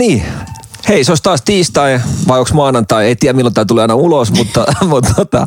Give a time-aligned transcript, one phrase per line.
[0.00, 0.22] Niin.
[0.88, 3.04] Hei, se olisi taas tiistai vai onko maanantai?
[3.06, 5.46] Ei tiedä milloin tämä tulee aina ulos, mutta, mutta tota,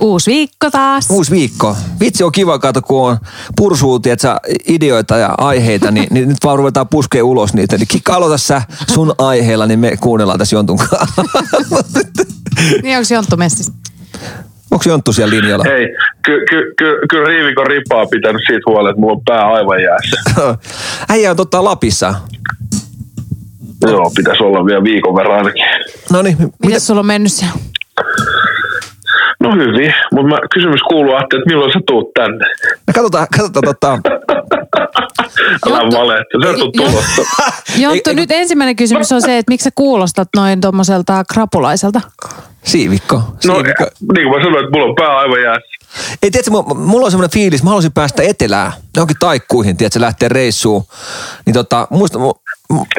[0.00, 1.06] Uusi viikko taas.
[1.10, 1.76] uusi viikko.
[2.00, 3.16] Vitsi on kiva kato, kun on
[3.56, 4.34] pursuu, tiedätkö,
[4.68, 7.76] ideoita ja aiheita, niin, niin nyt vaan ruvetaan puskea ulos niitä.
[7.76, 11.22] Eli kikka aloita sä sun aiheella, niin me kuunnellaan tässä Jontun kanssa.
[12.82, 13.72] Niin onko Jonttu messissä?
[14.70, 15.64] Onko Jonttu siellä linjalla?
[15.68, 15.86] Hei,
[16.24, 20.16] ky, ky, ky, kyllä Riivikon ripaa pitänyt siitä huolta, että mulla on pää aivan jäässä.
[21.12, 22.14] Äijä on totta Lapissa.
[23.90, 25.64] Joo, pitäisi olla vielä viikon verran ainakin.
[26.12, 26.78] No niin, mitä?
[26.80, 27.54] Sulla on mennyt siellä?
[29.40, 32.46] No hyvin, mutta kysymys kuuluu että milloin sä tuut tänne?
[32.86, 33.98] Me katsotaan, katsotaan tota,
[35.66, 37.22] Älä valehti, sä et tuu Jo- tulossa.
[37.82, 42.00] Jonttu, nyt ensimmäinen kysymys on se, että miksi sä kuulostat noin tommoselta krapulaiselta?
[42.64, 43.16] siivikko.
[43.16, 43.84] No, siivikko.
[44.14, 45.72] niin kuin mä sanoin, että mulla on pää aivan jäässä.
[46.22, 50.28] Ei, tiedätkö, mu- mulla on semmoinen fiilis, mä haluaisin päästä etelään, johonkin taikkuihin, tiedätkö, lähteä
[50.28, 50.84] reissuun.
[51.46, 52.32] Niin tota, muista, mu, mu,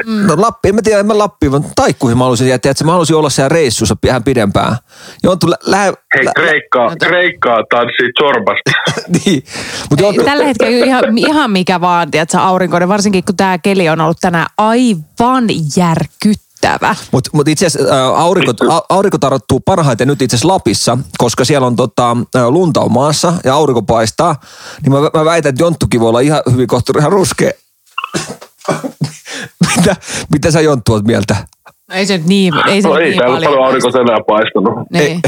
[0.06, 3.16] no Lappi, en mä tiedä, en mä Lappiin, vaan taikkuihin mä haluaisin, tiedätkö, mä haluaisin
[3.16, 4.76] olla siellä reissussa vähän pidempään.
[5.22, 8.70] Jonttu, lä, lähe, Hei, lä, Kreikkaa, Kreikkaa tanssii Zorbasta.
[9.14, 9.44] niin.
[9.90, 14.00] Mut Jonttu, Tällä hetkellä ihan, ihan mikä vaan, tiedätkö, aurinkoinen, varsinkin kun tämä keli on
[14.00, 15.44] ollut tänään aivan
[15.76, 16.96] järkyttävä.
[17.12, 21.66] Mutta mut itse asiassa aurinko, a, aurinko tarttuu parhaiten nyt itse asiassa Lapissa, koska siellä
[21.66, 22.16] on tota,
[22.48, 24.36] lunta on maassa ja aurinko paistaa.
[24.82, 27.50] Niin mä, mä väitän, että Jonttukin voi olla ihan hyvin kohta ihan ruskea.
[29.76, 29.96] Mitä,
[30.32, 31.36] mitä sä Jonttu oot mieltä?
[31.88, 33.50] No ei se nyt niin, ei se No ei niin täällä paljon.
[33.52, 34.74] paljon aurinko tänään paistanut.
[34.92, 35.20] Niin.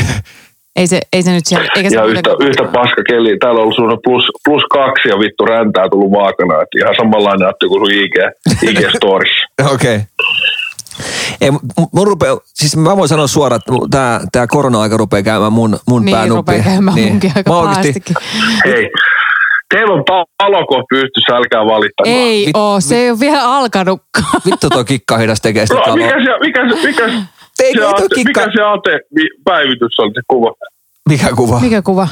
[0.76, 3.38] Ei se, ei se nyt siellä, eikä se Ja yhtä, yhtä paska keli.
[3.38, 6.54] Täällä on ollut semmoinen plus, plus kaksi ja vittu räntää tullut vaakana.
[6.62, 8.14] Että ihan samanlainen Atte kuin sun IG,
[8.62, 9.46] IG-storissa.
[9.74, 9.96] Okei.
[9.96, 10.00] Okay.
[11.40, 15.52] Ei, mu- mun rupea, siis mä voin sanoa suoraan, että tämä tää korona-aika rupeaa käymään
[15.52, 16.36] mun, mun Niin, päänuppiin.
[16.58, 18.16] rupeaa käymään munkin aika Mä pahastikin.
[18.64, 18.90] Hei,
[19.74, 20.04] teillä on
[20.38, 22.16] talo pystyssä, älkää valittamaan.
[22.16, 24.40] Ei Vit- oo, se ei ole vielä alkanutkaan.
[24.46, 27.14] Vittu toi kikka hidas tekee sitä No, mikä se, mikä se, mikä se,
[27.64, 30.52] Ei, se Ate, kikka- mikä se Ate vi- päivitys oli se kuva?
[31.08, 31.60] Mikä kuva?
[31.60, 32.08] Mikä kuva?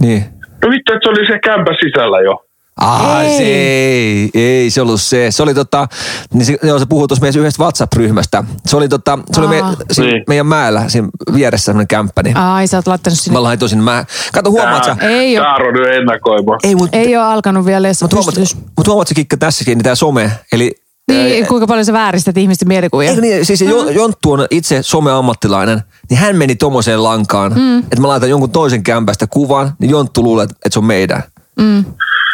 [0.00, 0.24] Niin.
[0.64, 2.44] No vittu, että se oli se kämpä sisällä jo.
[2.80, 3.36] Ah, Ei.
[3.36, 5.30] se ei, ei se ollut se.
[5.30, 5.88] Se oli tota,
[6.34, 8.44] niin se, joo, se puhui tuossa meidän yhdestä WhatsApp-ryhmästä.
[8.66, 9.74] Se oli tota, se oli me, Aa.
[9.92, 10.24] siinä, Niin.
[10.28, 13.38] meidän mäellä, siinä vieressä semmoinen kämppä, niin Ai, sä oot laittanut sinne.
[13.38, 14.04] mä laitoin sinne mä.
[14.32, 14.96] Kato, huomaat sä?
[15.00, 15.44] Ei oo.
[15.44, 16.58] Tää on nyt ennakoimaan.
[16.62, 18.34] Ei, mutta Ei ole alkanut vielä edes mut huomaat,
[18.78, 20.30] mut huomaat se kikka tässäkin, niin tää some.
[20.52, 20.74] Eli
[21.10, 23.08] Niin, kuinka paljon sä vääristät ihmisten mielikuvia.
[23.10, 27.78] Eikö niin, siis se Jo- Jonttu on itse some-ammattilainen, niin hän meni tommoseen lankaan, mm.
[27.78, 31.22] että mä laitan jonkun toisen kämpästä kuvan, niin Jonttu luulee, että että se on meidän.
[31.60, 31.84] Mm.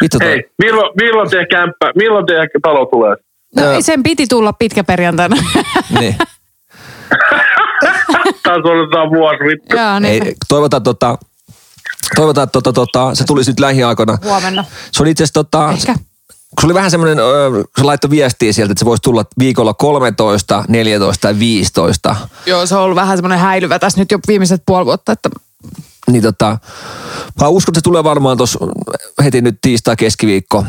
[0.01, 0.27] Vittu toi.
[0.27, 3.15] Hei, milloin, milloin teidän kämppä, milloin teidän talo tulee?
[3.55, 3.81] No, Joo.
[3.81, 5.35] sen piti tulla pitkä perjantaina.
[5.99, 6.15] Niin.
[8.43, 9.75] Taas odotetaan vuosi vittu.
[9.75, 10.27] Joo, niin.
[10.27, 11.17] Ei, toivotaan tota,
[12.15, 14.17] toivotaan, että tota, tota, se tulisi nyt lähiaikoina.
[14.23, 14.65] Huomenna.
[14.91, 15.93] Se oli itse asiassa tota, Ehkä.
[15.93, 17.17] kun se oli vähän semmoinen,
[17.77, 22.15] se laittoi viestiä sieltä, että se voisi tulla viikolla 13, 14 tai 15.
[22.45, 25.29] Joo, se on ollut vähän semmoinen häilyvä tässä nyt jo viimeiset puoli vuotta, että
[26.11, 26.57] Niin tota,
[27.41, 28.59] mä uskon, että se tulee varmaan tuossa
[29.23, 30.65] heti nyt tiistai keskiviikko.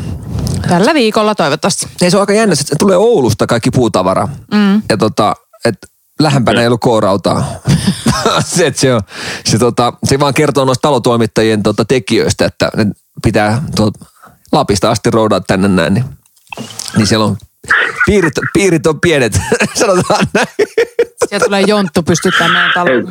[0.68, 1.86] tällä viikolla toivottavasti.
[2.02, 4.28] Ei se on aika jännä, se tulee Oulusta kaikki puutavara.
[4.54, 4.82] Mm.
[4.88, 5.34] Ja tota,
[5.64, 5.86] että
[6.20, 7.52] lähempänä ei ollut koorautaa.
[8.44, 9.00] se, että se, on,
[9.44, 12.86] se, tota, se vaan kertoo noista talotoimittajien tota, tekijöistä, että ne
[13.22, 14.04] pitää tuolta
[14.52, 15.94] Lapista asti roudaa tänne näin.
[15.94, 16.04] Niin,
[16.96, 17.36] niin siellä on,
[18.06, 19.40] piirit, piirit on pienet,
[19.74, 20.46] sanotaan näin.
[21.28, 23.08] Sieltä tulee jonttu pystyttää meidän Hei, taloon.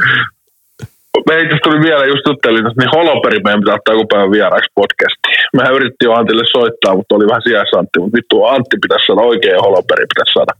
[1.27, 5.37] Me itse tuli vielä just juttelin, niin Holoperi meidän pitää ottaa joku päivän vieraaksi podcastiin.
[5.57, 9.21] Mehän yritettiin jo Antille soittaa, mutta oli vähän sijais Antti, mutta vittu Antti pitäisi saada
[9.31, 10.53] oikein ja Holoperi pitäisi saada.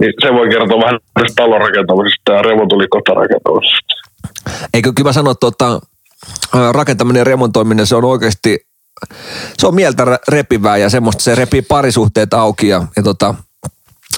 [0.00, 3.94] Niin se voi kertoa vähän tästä talon rakentamisesta ja remontuli kotarakentamisesta.
[4.74, 5.68] Eikö kyllä mä sano, että tota,
[6.78, 8.52] rakentaminen ja remontoiminen, se on oikeasti,
[9.58, 13.34] se on mieltä repivää ja semmoista, se repii parisuhteet auki ja, ja tota,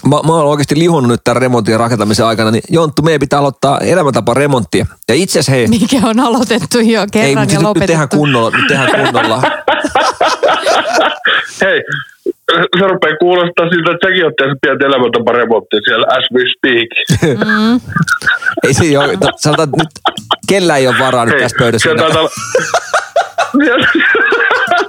[0.08, 3.38] mä, mä oon oikeasti lihonnut nyt tämän remontin ja rakentamisen aikana, niin Jonttu, meidän pitää
[3.38, 4.86] aloittaa elämäntapa remonttia.
[5.08, 8.00] Ja itse asiassa hei, Mikä on aloitettu jo ei, kerran mutta ja nyt, nyt tehdään
[8.00, 8.16] lopetettu.
[8.16, 9.42] kunnolla, nyt tehdään kunnolla.
[11.62, 11.82] Hei,
[12.78, 16.88] se rupeaa kuulostaa siltä, että säkin oot tehnyt pientä elämäntapa remonttia siellä as we speak.
[18.66, 19.88] ei se ole, to- sanotaan, nyt
[20.48, 21.82] kellä ei ole varaa nyt tässä pöydässä.
[21.82, 22.30] siellä taitaa olla...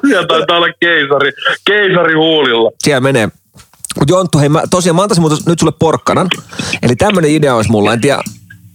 [0.08, 1.31] siellä taitaa olla keisari,
[1.66, 2.72] keisari huulilla.
[2.84, 3.30] Siellä menee.
[3.99, 6.27] Mutta Jonttu, hei mä, tosiaan mä antaisin muuten nyt sulle porkkanan.
[6.83, 7.94] Eli tämmöinen idea olisi mulla.
[7.94, 8.21] En tiedä,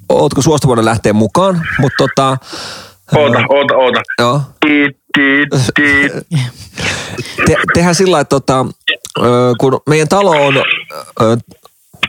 [0.09, 2.37] ootko suostuvainen lähteä mukaan, mutta tota...
[3.17, 4.01] Oota, oota, oota.
[4.19, 4.41] Joo.
[4.61, 6.13] Tiit, tiit, tiit.
[7.47, 8.67] Te, tehdään sillä että tota,
[9.59, 10.55] kun meidän talo on,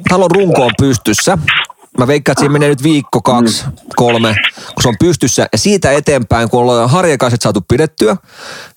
[0.09, 1.37] talon runko on pystyssä,
[1.97, 3.65] mä veikkaan, että siinä menee nyt viikko, kaksi,
[3.95, 4.35] kolme,
[4.73, 5.47] kun se on pystyssä.
[5.51, 8.17] Ja siitä eteenpäin, kun ollaan harjakaiset saatu pidettyä,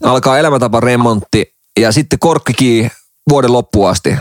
[0.02, 2.90] alkaa elämäntapa remontti ja sitten korkkikii
[3.30, 4.16] vuoden loppuun asti.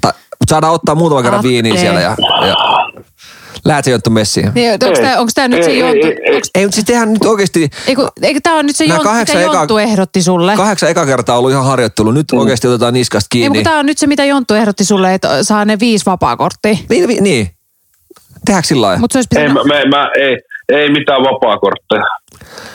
[0.00, 0.14] Ta,
[0.48, 1.48] saadaan ottaa muutama kerran Atte.
[1.48, 2.16] viiniä siellä ja,
[2.46, 2.54] ja
[3.64, 4.50] lähet se jonttu messiin.
[4.54, 6.06] Niin, onko tämä, onko tämä nyt se Ei, Jonttu?
[6.06, 6.34] ei, ei.
[6.36, 9.32] onks- Ei, mutta siis tehdään nyt oikeasti Eikö, eikö tämä on nyt se Jonttu, mitä
[9.32, 10.56] eka- Jonttu ehdotti sulle?
[10.56, 12.12] kahdeksan eka kertaa ollut ihan harjoittelu.
[12.12, 13.58] Nyt oikeasti otetaan niskasta Ei, kiinni.
[13.58, 16.76] mutta tämä on nyt se, mitä Jonttu ehdotti sulle, että saa ne viisi vapaakorttia.
[16.88, 17.50] Niin, niin.
[18.46, 19.00] Tehdäänkö sillä lailla?
[19.00, 19.66] Mutta se olisi Ei, pitänyt...
[19.66, 20.36] mä, mä, mä, ei,
[20.68, 22.04] ei mitään vapaakortteja.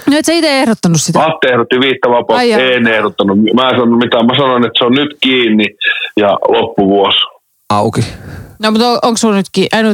[0.09, 1.25] No et sä itse ehdottanut sitä.
[1.25, 2.07] Atte ehdotti viittä
[2.49, 2.59] jaa.
[2.59, 3.37] en ehdottanut.
[3.53, 5.65] Mä en sanonut mitään, mä sanoin, että se on nyt kiinni
[6.17, 7.19] ja loppuvuosi.
[7.69, 8.01] Auki.
[8.63, 9.67] No mutta on, onko sulla nytkin?
[9.71, 9.89] Ai no,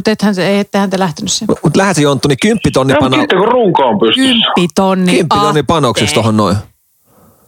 [0.48, 1.48] ei, ettehän te lähtenyt sen.
[1.48, 4.32] Mutta lähet se Jonttu, niin kymppitonni panna, sitten kun runko on pystyssä.
[4.32, 5.16] Kymppitonni.
[5.16, 6.56] kymppitonni panoksiksi tohon noin.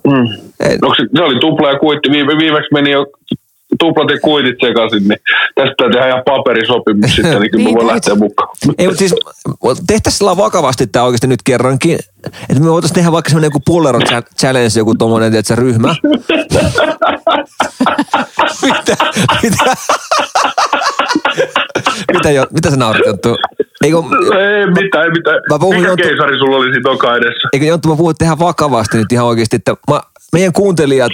[0.06, 0.49] Mm.
[0.61, 2.11] Ei, No, se, se oli tupla ja kuitti.
[2.11, 3.06] Viime, viimeksi meni jo
[3.79, 5.19] tuplat ja kuitit sekaisin, niin
[5.55, 7.94] tästä pitää tehdä ihan paperisopimus sitten, niin kyllä Niin voin täytyy.
[8.12, 8.49] lähteä mukaan.
[8.79, 9.15] ei mutta siis
[9.87, 11.99] tehtäisiin sillä vakavasti tämä oikeasti nyt kerrankin.
[12.49, 15.88] Että me voitaisiin tehdä vaikka semmoinen joku pullero cha- challenge, joku tommonen, tiedätkö, ryhmä.
[18.62, 18.97] mitä?
[19.43, 19.65] Mitä?
[22.12, 23.37] mitä, jo, mitä sä naurat, Jonttu?
[23.85, 25.37] Eikö, Ei mitään, ei mitään.
[25.53, 27.49] Mä puhun Mikä Jonttu- keisari sulla oli siinä toka edessä?
[27.53, 30.00] eikö Jonttu, mä puhun tehdä vakavasti nyt ihan oikeasti, että mä,
[30.32, 31.12] meidän kuuntelijat,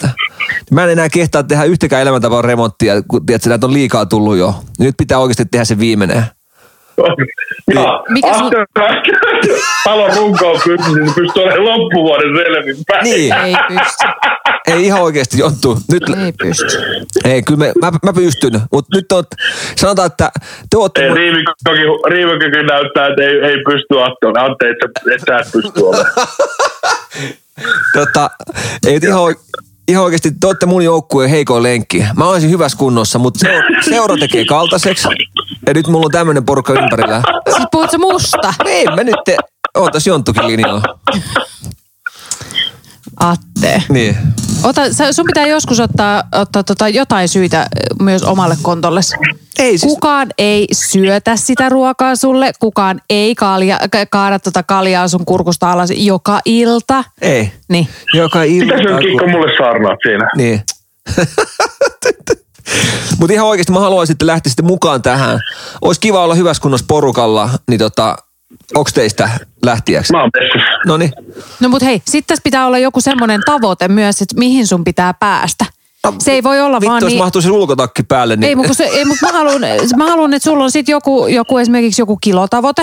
[0.70, 4.55] mä en enää kehtaa tehdä yhtäkään elämäntavan remonttia, kun tiedätkö, näitä on liikaa tullut jo.
[4.78, 6.25] Nyt pitää oikeasti tehdä se viimeinen.
[7.75, 8.50] Ja, Mikä sun-
[9.84, 13.05] Talon runko on pystyssä, niin pystyy olemaan loppuvuoden selvinpäin.
[13.05, 13.32] Niin.
[13.34, 14.06] Ei pysty.
[14.66, 15.78] Ei ihan oikeasti, Jonttu.
[15.93, 16.66] Nyt, Ei pysty.
[17.25, 19.25] ei, kyllä me, mä, mä pystyn, mutta nyt on,
[19.76, 20.31] sanotaan, että
[20.70, 21.02] te ootte...
[21.02, 21.08] Ei,
[22.08, 26.06] Riivikkokin näyttää, että ei, ei pysty Atte, Atte et, sä- et sä et pysty olemaan.
[27.93, 28.31] Tota,
[28.87, 29.35] ei ihan,
[29.89, 32.06] ihan oikeasti, te olette mun joukkueen heikoin lenkki.
[32.17, 35.09] Mä olisin hyvässä kunnossa, mutta seura, seura tekee kaltaiseksi.
[35.67, 37.23] Ja nyt mulla on tämmöinen porukka ympärillä.
[37.47, 38.55] Sitten puhut sä musta.
[38.65, 39.37] Ei, mä nyt te...
[39.75, 40.83] Ootas Jonttukin linjalla.
[43.21, 43.83] Atte.
[43.89, 44.17] Niin.
[44.64, 47.66] Ota, sä- sun pitää joskus ottaa, ottaa tota jotain syitä
[48.02, 49.00] myös omalle kontolle.
[49.58, 49.93] Ei siis...
[49.93, 55.72] Kukaan ei syötä sitä ruokaa sulle, kukaan ei kalja, ka- kaada tota kaljaa sun kurkusta
[55.72, 57.05] alas joka ilta.
[57.22, 57.52] Ei.
[57.69, 57.88] Niin.
[58.14, 58.75] Joka ilta.
[58.76, 60.28] Mitä sä Kikko mulle saarnaat siinä?
[60.37, 60.62] Niin.
[63.19, 65.40] Mutta ihan oikeasti mä haluaisin, että lähtisitte mukaan tähän.
[65.82, 68.16] Olisi kiva olla hyvässä kunnossa porukalla, niin tota,
[68.75, 69.31] onks teistä
[69.65, 70.12] lähtiäksi?
[70.12, 70.31] Mä oon.
[70.87, 71.12] No niin.
[71.61, 75.15] No mut hei, sit tässä pitää olla joku semmoinen tavoite myös, että mihin sun pitää
[75.15, 75.65] päästä.
[76.19, 77.23] Se ei voi olla Vittu, vaan jos niin...
[77.23, 78.49] mahtuisi ulkotakki päälle, niin...
[78.49, 79.61] Ei, mutta se, ei, mut mä haluan,
[79.97, 82.82] mä haluan, että sulla on sit joku, joku esimerkiksi joku kilotavoite.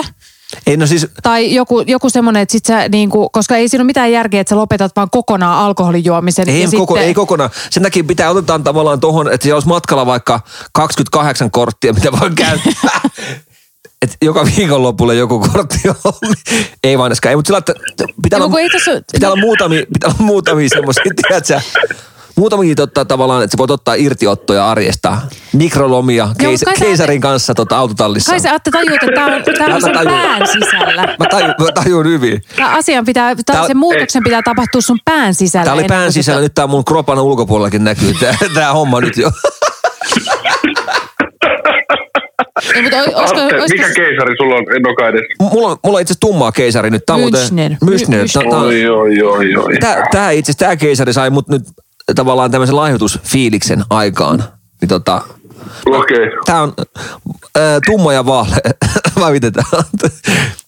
[0.66, 3.86] ei no siis, Tai joku, joku semmoinen, että sit sä niinku, koska ei siinä ole
[3.86, 6.48] mitään järkeä, että sä lopetat vaan kokonaan alkoholin juomisen.
[6.48, 7.50] ei, ja koko, sitten, ei kokonaan.
[7.70, 10.40] Sen takia pitää otetaan tavallaan tohon, että siellä olisi matkalla vaikka
[10.72, 13.00] 28 korttia, mitä voi käyttää.
[14.02, 16.12] Et joka viikonlopulle joku kortti on.
[16.84, 17.12] ei vaan.
[17.28, 17.74] Ei, mutta sillä että
[18.22, 21.60] pitää, Ei, olla, ei tässä- pitää olla muutamia, pitää olla muutamia semmoisia, tiedätkö,
[22.36, 25.18] Muutamia totta, tavallaan, että sä voit ottaa irtiottoja arjesta.
[25.52, 28.32] Mikrolomia keis, kai sä- keisarin kanssa tota, autotallissa.
[28.32, 30.12] Kai sä Atte tajuut, että tämä on, tää on sun tajun.
[30.12, 31.02] pään sisällä.
[31.18, 32.42] Mä tajun, mä tajun hyvin.
[32.56, 35.64] Tää asian pitää, Tää tää, sen muutoksen pitää tapahtua sun pään sisällä.
[35.64, 39.30] Tää oli pään sisällä, nyt tää mun kropan ulkopuolellakin näkyy tää, tää homma nyt jo.
[42.74, 45.34] Ei, mutta olisiko, Atte, olisiko, mikä keisari sulla on Ennoka edessä?
[45.40, 47.02] Mulla on, mulla on itse asiassa tummaa keisari nyt.
[47.10, 47.76] Münchner.
[47.84, 48.54] Münchner.
[48.54, 49.76] Oi, oi, oi, oi.
[49.80, 51.62] Tää, tää itse tää keisari sai mut nyt
[52.14, 54.44] tavallaan tämmöisen lahjoitusfiiliksen aikaan.
[54.80, 55.20] Niin tota,
[55.86, 56.30] Okei.
[56.44, 56.72] tää on
[57.58, 58.56] äh, tumma ja vaale.
[59.20, 59.84] Vai miten tää on?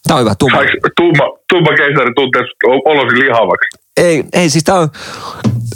[0.07, 0.57] Tää on hyvä, tumma.
[0.57, 2.43] Saiko tumma, tumma keisari tuntee
[2.85, 3.85] olosi lihavaksi?
[3.97, 4.89] Ei, ei siis tää on,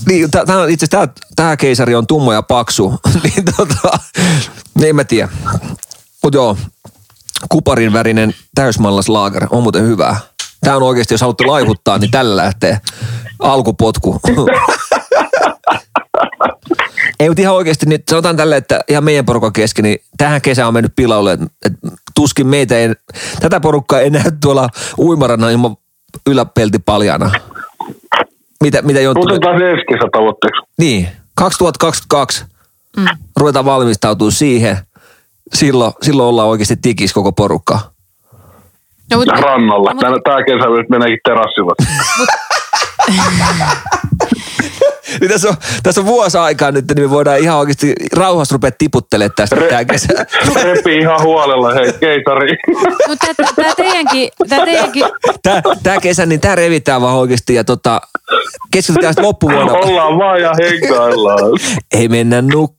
[0.09, 2.95] niin, tää, tää on itse asiassa tää, tää keisari on tumma ja paksu.
[3.25, 3.99] niin tota,
[4.83, 5.29] en mä tiedä.
[6.29, 6.57] Mut joo,
[7.49, 10.17] kuparin värinen täysmallas laager on muuten hyvä.
[10.61, 12.79] Tää on oikeasti, jos haluatte laihuttaa, niin tällä lähtee
[13.39, 14.21] alkupotku.
[17.21, 20.67] Ei, mutta ihan oikeasti, niin sanotaan tälle, että ihan meidän porukan kesken, niin tähän kesä
[20.67, 21.33] on mennyt pilalle.
[21.33, 21.73] Et, et
[22.15, 22.89] tuskin meitä ei,
[23.41, 24.69] tätä porukkaa ei näy tuolla
[24.99, 25.77] uimarana ilman
[26.27, 27.31] yläpelti paljana.
[28.63, 29.27] Mitä, mitä Jonttu?
[29.27, 30.63] Otetaan se ensi kesä tavoitteeksi.
[30.79, 32.45] Niin, 2022
[32.97, 33.07] mm.
[33.37, 34.79] ruvetaan valmistautua siihen.
[35.55, 37.79] Silloin, silloin ollaan oikeasti tikis koko porukka.
[39.11, 39.91] no, mutta, Rannalla.
[39.91, 41.73] No, mutta- Tää, tää kesä nyt meneekin terassilla.
[45.21, 48.71] Niin tässä, on, tässä on vuosi aikaa nyt, niin me voidaan ihan oikeasti rauhassa rupea
[48.79, 50.09] tiputtelemaan tästä Re- tää kesä.
[50.63, 52.57] Repii ihan huolella, hei, keisari.
[53.09, 53.27] Mutta
[53.57, 55.05] tämä teidänkin, tää teidänkin,
[55.43, 58.01] Tää, tää kesä, niin tää revitään vaan oikeasti ja tota,
[58.73, 59.73] keskitytään sitten loppuvuonna.
[59.73, 61.39] Ollaan vaan ja hengaillaan.
[61.95, 62.79] Ei mennä nukkumaan.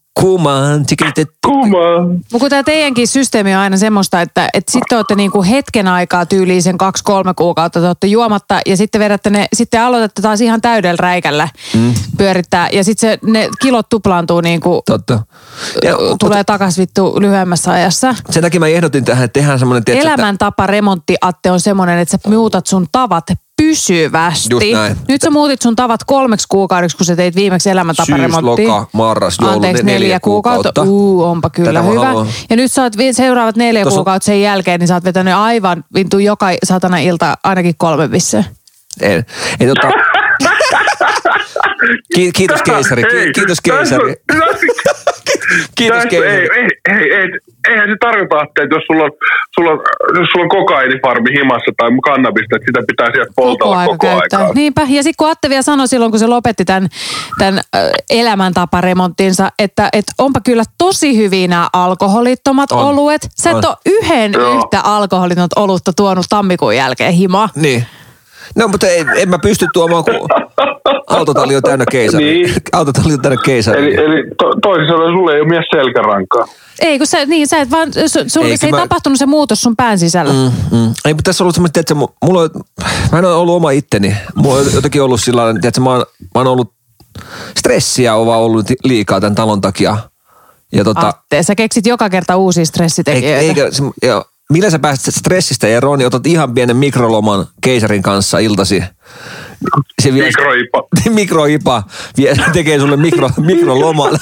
[0.88, 1.34] Tikitetty.
[1.46, 2.02] Kumaa.
[2.08, 6.26] Mutta kun tämä teidänkin systeemi on aina semmoista, että, että sitten olette niinku hetken aikaa
[6.26, 10.62] tyyliin sen kaksi-kolme kuukautta, te olette juomatta ja sitten vedätte ne, sitten aloitatte taas ihan
[10.62, 11.94] täydellä räikällä mm.
[12.18, 15.20] pyörittää ja sitten ne kilot tuplaantuu niinku, Totta.
[15.84, 18.16] Ja, tulee takas vittu lyhyemmässä ajassa.
[18.30, 22.30] sen takia mä ehdotin tähän, että tehdään semmoinen, Elämäntapa remontti, Atte, on semmoinen, että sä
[22.30, 23.24] muutat sun tavat
[23.64, 24.48] pysyvästi.
[24.54, 24.96] Just näin.
[25.08, 28.68] Nyt sä muutit sun tavat kolmeksi kuukaudeksi, kun sä teit viimeksi syys, elämäntaparemonttia.
[28.70, 30.72] loka, marras, joulu, Anteeksi, ne- neljä, kuukautta.
[30.74, 30.92] kuukautta.
[30.92, 32.06] Uu, onpa kyllä Tätä hyvä.
[32.06, 32.28] haluan.
[32.50, 35.84] Ja nyt sä oot seuraavat neljä on- kuukautta sen jälkeen, niin sä oot vetänyt aivan
[35.96, 38.44] vintu joka satana ilta ainakin kolme visseä.
[39.02, 39.24] Ei,
[39.60, 39.88] ei tota...
[42.16, 44.14] Ki- kiitos keisari, ki- kiitos keisari.
[45.78, 46.32] Kiitos keisari.
[46.32, 47.28] Ei, ei, ei, ei,
[47.70, 49.12] eihän se tarkoita, että jos sulla on,
[49.56, 49.80] sulla on,
[50.20, 54.08] jos sulla on kokainifarmi himassa tai kannabista, että sitä pitää sieltä Koko poltella aika koko
[54.08, 54.40] käyttää.
[54.40, 54.54] aikaa.
[54.54, 54.82] Niinpä.
[54.82, 56.90] Ja sitten kun Atte vielä sanoi silloin, kun se lopetti tämän,
[57.38, 57.62] tämän
[58.10, 62.84] elämäntaparemonttinsa, että et onpa kyllä tosi hyviä nämä alkoholittomat On.
[62.86, 63.30] oluet.
[63.36, 63.66] Sä et On.
[63.68, 64.56] ole yhden Joo.
[64.58, 67.50] yhtä alkoholitonta olutta tuonut tammikuun jälkeen himaa.
[67.56, 67.86] Niin.
[68.56, 70.14] No, mutta ei, en mä pysty tuomaan, kun
[71.10, 72.24] autotalli on täynnä keisari.
[72.26, 72.54] Niin.
[72.72, 73.96] Autotalli on täynnä keisari.
[73.96, 76.46] Eli, eli to, toisin sanoen sulle ei ole mies selkärankaa.
[76.80, 79.26] Ei, kun sä, niin, sä et vaan, su, su, Ei, se ei mä- tapahtunut se
[79.26, 80.34] muutos sun pään sisällä.
[80.34, 80.78] Mm.
[80.78, 80.94] Mm.
[81.06, 82.50] Ei, mutta tässä on ollut semmoista, että mulla on,
[83.12, 84.16] mä en ole ollut oma itteni.
[84.36, 86.00] Mulla on jotenkin ollut sillä lailla, että mä oon,
[86.36, 86.74] mä oon ollut,
[87.58, 89.98] stressiä on vaan ollut liikaa tämän talon takia.
[90.74, 93.40] Ja tota, Atte, sä keksit joka kerta uusia ei, stressitekijöitä.
[93.40, 98.40] eikä, se, ja, millä sä pääset stressistä eroon, niin otat ihan pienen mikroloman keisarin kanssa
[98.40, 98.84] iltasi.
[100.02, 100.84] Se vie, Mikroipa.
[101.16, 101.84] mikroipa
[102.18, 104.20] vie, tekee sulle mikro, mikroloman.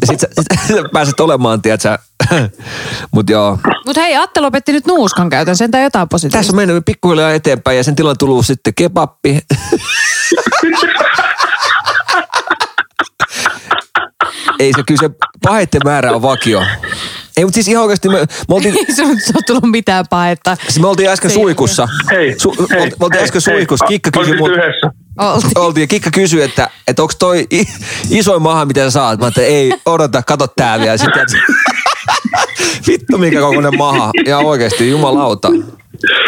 [0.00, 1.98] Ja sit sä, sit sä pääset olemaan, tiedätkö
[3.14, 3.58] Mut joo.
[3.86, 6.38] Mutta hei, Atte lopetti nyt nuuskan käytön, sentään jotain positiivista.
[6.38, 9.40] Tässä on mennyt pikkuhiljaa eteenpäin ja sen tilan tullut sitten kebappi.
[14.58, 15.10] Ei se kyllä se
[15.84, 16.62] määrä on vakio.
[17.36, 20.56] Ei, mutta siis ihan oikeasti me, me oltiin, Ei se ole tullut mitään pahetta.
[20.62, 21.88] siis me oltiin äsken suikussa.
[22.10, 23.54] Hei, Su, hei, me oltiin hei, äsken hei.
[23.56, 23.86] suikussa.
[23.86, 24.50] Kikka kysyi mut.
[25.18, 25.58] Oltiin.
[25.58, 27.46] oltiin ja Kikka kysyi, että, että onko toi
[28.10, 29.18] isoin maha, mitä sä saat?
[29.18, 30.96] Mä ajattelin, ei, odota, kato tää vielä.
[30.96, 31.36] Sitten, että,
[32.88, 34.10] vittu mikä kokoinen maha.
[34.26, 35.48] Ja oikeasti, jumalauta.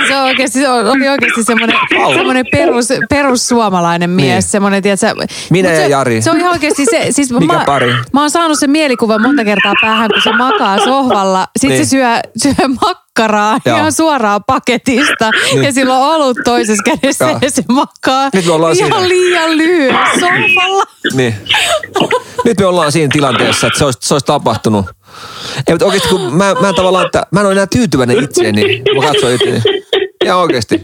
[0.09, 1.77] Se on oikeasti, se on, oli oikeasti semmoinen,
[2.15, 4.29] semmoinen perus, perussuomalainen mies.
[4.29, 4.43] Niin.
[4.43, 6.23] Semmoinen, tiedätkö, Minä ja se, Jari.
[6.23, 7.95] Se on ihan oikeasti se, siis Mikä mä, pari?
[8.13, 11.47] mä oon saanut sen mielikuvan monta kertaa päähän, kun se makaa sohvalla.
[11.59, 11.87] Sitten Niin.
[11.87, 12.07] se syö,
[12.43, 13.77] syö makkaraa Joo.
[13.79, 15.31] ihan suoraan paketista.
[15.53, 15.65] Niin.
[15.65, 17.39] Ja sillä on ollut toisessa kädessä Joo.
[17.43, 19.09] ja se makaa Nyt me ollaan ihan siinä.
[19.09, 20.85] liian lyhyellä sohvalla.
[21.15, 21.35] Niin.
[22.45, 24.87] Nyt me ollaan siinä tilanteessa, että se olisi, se olisi tapahtunut.
[25.57, 28.83] Ei, mutta oikeasti kun mä, mä en tavallaan, että mä en ole enää tyytyväinen itseeni,
[28.85, 29.63] kun mä katson itseäni.
[30.25, 30.83] Ja oikeasti.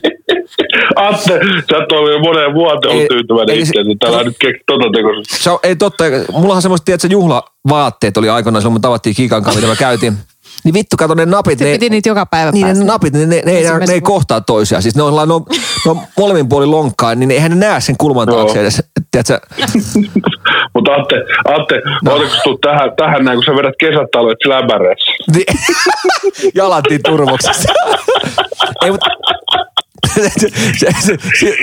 [0.97, 1.41] Atte,
[1.71, 3.97] sä et ole jo moneen vuoteen ollut tyytyväinen itseäsi.
[4.01, 5.43] Täällä nyt keksi tota tekoisesti.
[5.43, 9.43] Se on, ei totta, mullahan semmoista, tiedätkö, juhlavaatteet oli aikoinaan silloin, kun me tavattiin Kikan
[9.43, 10.17] kanssa, mitä mä käytin.
[10.65, 11.59] Niin vittu, kato ne napit.
[11.59, 12.85] Se ne, piti niitä joka päivä niin, ne päästä.
[12.85, 14.83] napit, ne, ne, ne, ei, ne, Ensimmäisen ei kohtaa toisiaan.
[14.83, 15.45] Siis ne on, ne on,
[15.85, 18.83] ne on molemmin puolin lonkkaa, niin eihän ne näe sen kulman taakse edes.
[19.11, 19.41] Tiedätkö,
[20.75, 22.15] Mutta Atte, Atte, no.
[22.15, 25.13] otatko tähän, tähän näin, kun sä vedät kesätaloit släbäreissä?
[25.35, 25.59] Niin.
[26.55, 27.73] Jalattiin turvoksessa.
[28.85, 29.07] Ei, mutta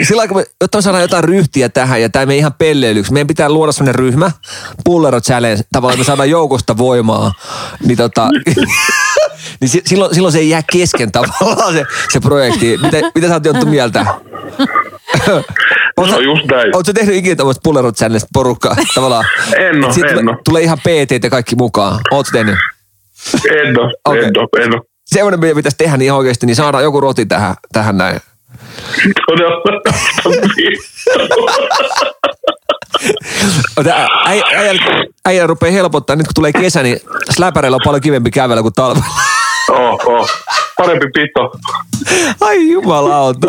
[0.07, 3.27] sillä kun me, jotta me saadaan jotain ryhtiä tähän ja tämä ei ihan pelleilyksi, meidän
[3.27, 4.31] pitää luoda sellainen ryhmä,
[4.85, 7.33] Pullero Challenge, tavallaan me saadaan joukosta voimaa,
[7.85, 8.29] niin tota,
[9.59, 12.77] niin si- silloin, silloin se ei jää kesken tavallaan se, se projekti.
[12.77, 14.05] Mitä, mitä sä oot Jonttu mieltä?
[15.97, 16.75] No just näin.
[16.75, 19.25] Oletko tehnyt ikinä tämmöistä Pullero Challenge porukkaa tavallaan?
[19.57, 20.35] En oo, en oo.
[20.45, 21.99] tulee ihan PT ja kaikki mukaan.
[22.11, 22.55] Ootko tehnyt?
[23.49, 24.23] En oo, Okei.
[24.23, 24.81] en oo, en oo.
[25.05, 28.19] semmoinen, mitä pitäisi tehdä niin ihan oikeasti, niin saadaan joku roti tähän, tähän näin.
[33.77, 34.07] Ota,
[35.25, 36.97] Äijä, rupeaa helpottaa, nyt kun tulee kesä, niin
[37.29, 39.05] släpäreillä on paljon kivempi kävellä kuin talvella.
[39.71, 40.29] oh, oh.
[40.77, 41.51] Parempi pito.
[42.41, 43.47] Ai jumalauta.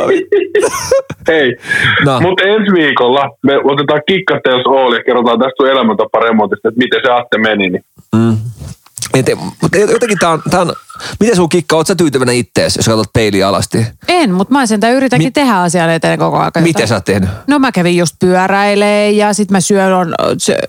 [1.29, 1.57] Hei,
[2.05, 2.21] no.
[2.21, 7.13] mutta ensi viikolla me otetaan kikkateos Ooli ja kerrotaan tästä sun elämäntaparemontista, että miten se
[7.13, 7.69] Atte meni.
[7.71, 7.85] Niin.
[8.17, 8.37] Mm.
[9.15, 9.27] Et,
[9.63, 10.73] mutta jotenkin tää on, tää on,
[11.21, 13.87] miten sun kikka, oot sä tyytyväinen ittees, jos katsot peiliä alasti?
[14.09, 16.53] En, mutta mä sentään yritänkin Mi- tehdä asian eteen koko ajan.
[16.61, 17.31] Miten sä oot tehnyt?
[17.47, 20.15] No mä kävin just pyöräilee ja sit mä syön, on,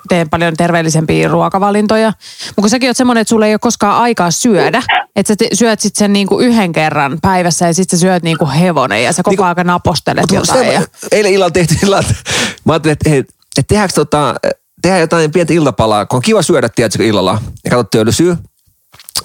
[0.09, 2.07] teen paljon terveellisempiä ruokavalintoja.
[2.47, 4.83] Mutta kun säkin oot semmonen, että sulla ei ole koskaan aikaa syödä.
[5.15, 8.47] Että sä te, syöt sit sen niinku yhden kerran päivässä ja sit sä syöt niinku
[8.59, 10.59] hevonen ja sä koko Niinku- aika napostelet jotain.
[10.65, 10.81] se- Ja...
[11.11, 12.07] Eilen illalla tehtiin illalla,
[12.65, 14.35] mä ajattelin, että, hei, että tehdäänkö tota,
[14.83, 17.41] tehdään jotain pientä iltapalaa, kun on kiva syödä, tiedätkö, illalla.
[17.65, 18.37] Ja katsot työllisyy.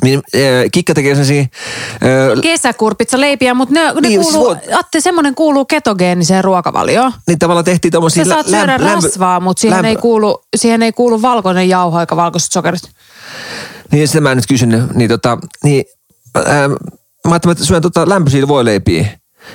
[0.02, 0.40] Niin, äh,
[0.72, 5.64] Kikka tekee sellaisia, äh, Kesäkurpitsa leipiä, mutta ne, ne Niin, kuuluu, siis Atte, semmonen kuuluu
[5.64, 7.12] ketogeeniseen ruokavalioon.
[7.26, 8.24] niin tavallaan tehtiin tommosia...
[8.24, 11.68] Sä saat lä- syödä lämpö- rasvaa, mutta siihen, lämpö- ei kuulu, siihen ei kuulu valkoinen
[11.68, 12.82] jauho eikä valkoiset sokerit.
[13.92, 14.94] Niin sitä mä en nyt kysynyt.
[14.94, 15.84] Niin tota, niin,
[16.34, 16.76] ää, mä
[17.30, 19.06] ajattelin, että syön tota lämpöisiä voileipiä.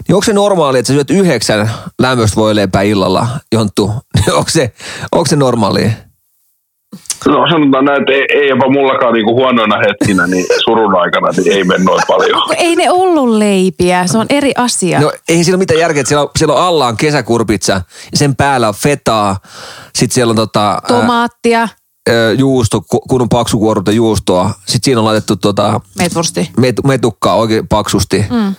[0.07, 1.71] Niin onko se normaali, että sä syöt yhdeksän
[2.01, 3.91] lämmöistä voileipää illalla, Jonttu?
[4.15, 4.73] Niin onko se,
[5.11, 5.91] onko se normaali?
[7.27, 11.51] No sanotaan näin, että ei, ei jopa mullakaan niinku huonoina hetkinä, niin surun aikana, niin
[11.51, 12.41] ei mene noin paljon.
[12.57, 14.99] Ei ne ollut leipiä, se on eri asia.
[14.99, 17.73] No ei siinä ole mitään järkeä, että siellä on, siellä on alla on kesäkurpitsa
[18.11, 19.37] ja sen päällä on fetaa.
[19.95, 24.51] Sitten siellä on tota, Tomaattia, ää, juusto, ku- kunnon paksukuorutta juustoa.
[24.59, 26.49] Sitten siinä on laitettu tota, meetwursti.
[26.57, 28.25] met, metukkaa oikein paksusti.
[28.29, 28.55] Mm.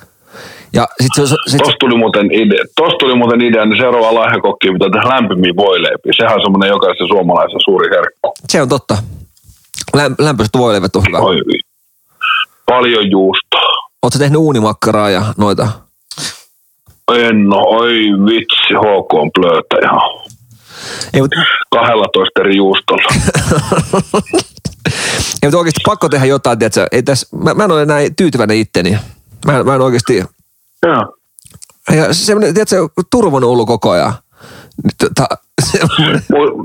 [0.74, 4.72] Ja sitten se, sit, Tosta tuli muuten idea, tosta tuli muuten idea, niin seuraava lahjakokki
[4.72, 6.12] pitää tehdä lämpimiä voileipiä.
[6.16, 8.32] Sehän on semmoinen jokaisen suomalaisen suuri herkku.
[8.48, 8.96] se on totta.
[9.94, 11.18] Läm, lämpöiset voileivät on hyvä.
[11.18, 11.36] Oi,
[12.66, 13.74] paljon juustoa.
[14.02, 15.68] Oletko tehnyt uunimakkaraa ja noita?
[17.12, 17.94] En no, oi
[18.26, 20.00] vitsi, HK on plöötä ihan.
[21.14, 21.36] Ei, mutta,
[21.70, 23.04] 12 eri juustolla.
[25.42, 26.86] ei, mutta oikeasti pakko tehdä jotain, tiedätkö?
[26.92, 28.98] Ei tässä, mä, mä en ole näin tyytyväinen itteni.
[29.46, 30.24] Mä, mä en oikeasti...
[30.84, 31.16] Joo.
[31.96, 34.12] Ja semmoinen, tiedätkö, turvon ollut koko ajan.
[34.84, 35.26] Nyt, tota,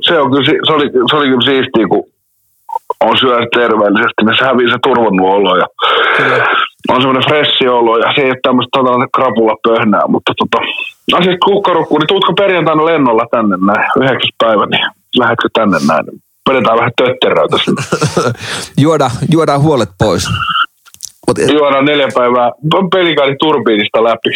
[0.08, 2.04] Se, on kyllä, se, oli, se oli kyllä siistiä, kun
[3.00, 5.68] on syönyt terveellisesti, niin se hävii se turvonnut olo ja
[6.90, 10.58] on semmoinen fressi olo ja se ei ole tämmöistä tota, krapulla pöhnää, mutta tota,
[11.18, 14.86] asiasta kukkarukku, niin tuutko perjantaina lennolla tänne näin, yhdeksäs päivä, niin
[15.18, 17.72] lähdetkö tänne näin, niin vedetään vähän tötterää tässä.
[18.84, 20.28] juoda, juodaan huolet pois.
[21.30, 22.52] Mut, Juodaan neljä päivää
[22.92, 24.30] pelikaani turbiinista läpi.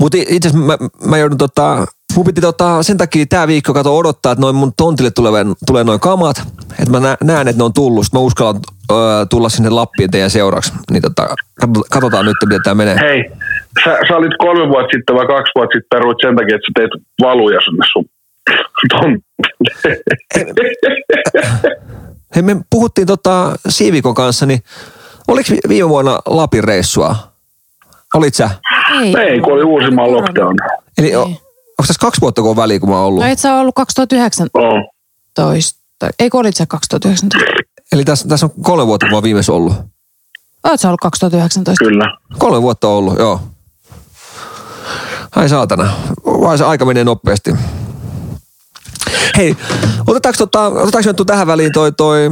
[0.00, 0.76] Mutta itse asiassa mä,
[1.06, 4.72] mä joudun tota, mun piti tota, sen takia tää viikko kato odottaa, että noin mun
[4.76, 6.36] tontille tulee, tulee noin kamat,
[6.70, 8.94] että mä nä, näen, että ne on tullut, sit mä uskallan ö,
[9.30, 11.22] tulla sinne Lappiin teidän seuraksi, niin tota,
[11.60, 12.96] katso- katsotaan nyt, miten tää menee.
[13.00, 13.30] Hei,
[13.84, 16.72] sä, sä olit kolme vuotta sitten vai kaksi vuotta sitten peruit sen takia, että sä
[16.74, 16.90] teit
[17.22, 18.04] valuja sinne sun
[18.88, 19.98] tontille.
[22.34, 24.60] Hei, me puhuttiin tota Siivikon kanssa, niin
[25.28, 27.16] oliko vi- viime vuonna Lapin reissua?
[28.14, 28.50] Olit sä?
[29.02, 30.56] Ei, Ei, kun oli Uusimaan lockdown.
[30.98, 31.36] Eli o, onko
[31.86, 33.22] tässä kaksi vuotta, kun on väliä, kun mä oon ollut?
[33.24, 34.58] No et sä ollut 2019.
[34.58, 34.84] On.
[36.18, 37.50] Ei kun olit sä 2019?
[37.92, 39.72] Eli tässä, tässä on kolme vuotta, kun mä oon viimeis ollut.
[40.64, 41.84] Oot sä ollut 2019?
[41.84, 42.04] Kyllä.
[42.38, 43.40] Kolme vuotta on ollut, joo.
[45.36, 45.92] Ai saatana.
[46.24, 47.54] Vai se aika menee nopeasti.
[49.36, 49.56] Hei,
[50.06, 52.30] otetaanko, tota, otetaanko tähän väliin toi, toi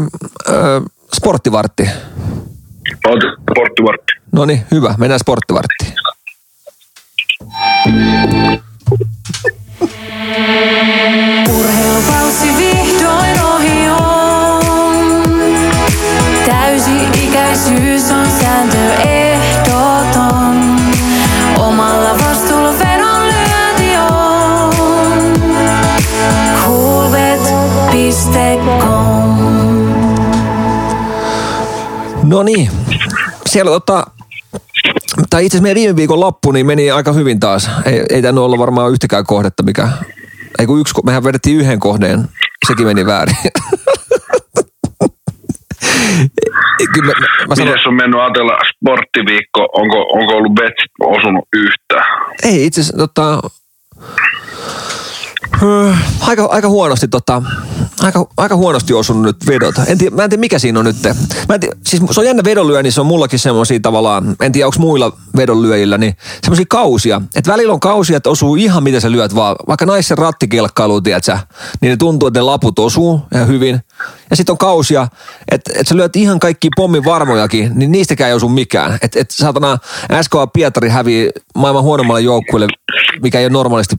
[0.49, 0.81] ö,
[1.17, 1.89] sporttivartti?
[2.95, 4.13] Sporttivartti.
[4.33, 4.95] No niin, hyvä.
[4.99, 5.93] Mennään sporttivarttiin.
[11.59, 15.23] Urheilukausi vihdoin ohi on.
[16.47, 19.26] Täysi-ikäisyys on sääntö ehdoton.
[32.47, 32.71] Niin.
[33.47, 34.07] Siellä tota,
[35.31, 37.71] tai itse asiassa meidän viime viikon loppu niin meni aika hyvin taas.
[37.85, 39.89] Ei, ei tainnut olla varmaan yhtäkään kohdetta, mikä...
[40.59, 42.29] Ei kun yksi, mehän vedettiin yhden kohden,
[42.69, 43.37] sekin meni väärin.
[46.95, 49.69] Kyllä mä, mä sanon, Miten on mennyt ajatella sporttiviikko?
[49.73, 52.05] Onko, onko ollut bet osunut yhtään?
[52.43, 53.41] ei itse asiassa tota,
[56.21, 57.43] aika, aika huonosti tota,
[58.03, 59.75] aika, aika huonosti osunut nyt vedot.
[59.87, 60.97] En tiedä, mä en tiedä mikä siinä on nyt.
[61.49, 64.67] Mä en tiedä, siis se on jännä vedonlyönnissä, se on mullakin semmoisia tavallaan, en tiedä
[64.67, 67.21] onko muilla vedonlyöjillä, niin semmoisia kausia.
[67.35, 69.57] Että välillä on kausia, että osuu ihan mitä sä lyöt vaan.
[69.69, 71.39] Vaikka naisen rattikelkkailu, tiedätkö,
[71.81, 73.81] niin ne tuntuu, että ne laput osuu ja hyvin.
[74.31, 75.09] Ja sitten on kausia,
[75.51, 78.99] että et sä lyöt ihan kaikki pommin varmojakin, niin niistäkään ei osu mikään.
[79.03, 79.79] Että et, saatana
[80.23, 82.67] SKA Pietari hävii maailman huonommalle joukkueelle,
[83.23, 83.97] mikä ei ole normaalisti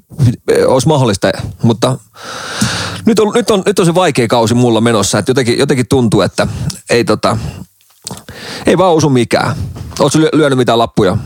[0.52, 1.32] eh, olisi mahdollista.
[1.64, 1.98] Mutta
[3.06, 6.22] nyt on, nyt on, nyt on se vaikea kausi mulla menossa, että jotenkin, jotenkin tuntuu,
[6.22, 6.48] että
[6.90, 7.38] ei, tota,
[8.66, 9.56] ei vaan osu mikään.
[10.00, 11.18] Oletko lyö, lyönyt mitään lappuja?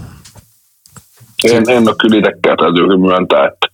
[1.44, 3.71] En, en ole kyllä itsekään, täytyy myöntää, että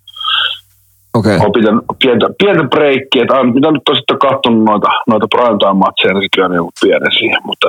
[1.18, 1.38] Okei.
[1.38, 6.14] Olen pitänyt pientä, pientä breikkiä, että aina mitä nyt on sitten katsonut noita, noita primetime-matseja,
[6.14, 7.68] niin sitten on joku pienen siihen, mutta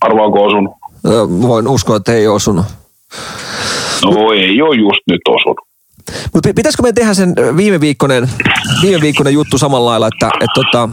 [0.00, 0.74] arvaanko osunut?
[1.48, 2.66] Voin uskoa, että ei osunut.
[4.04, 5.58] No ei ole just nyt osunut.
[6.34, 8.30] Mutta pitäisikö me tehdä sen viime viikkonen,
[8.82, 10.88] viime viikkonen juttu samalla lailla, että et tota,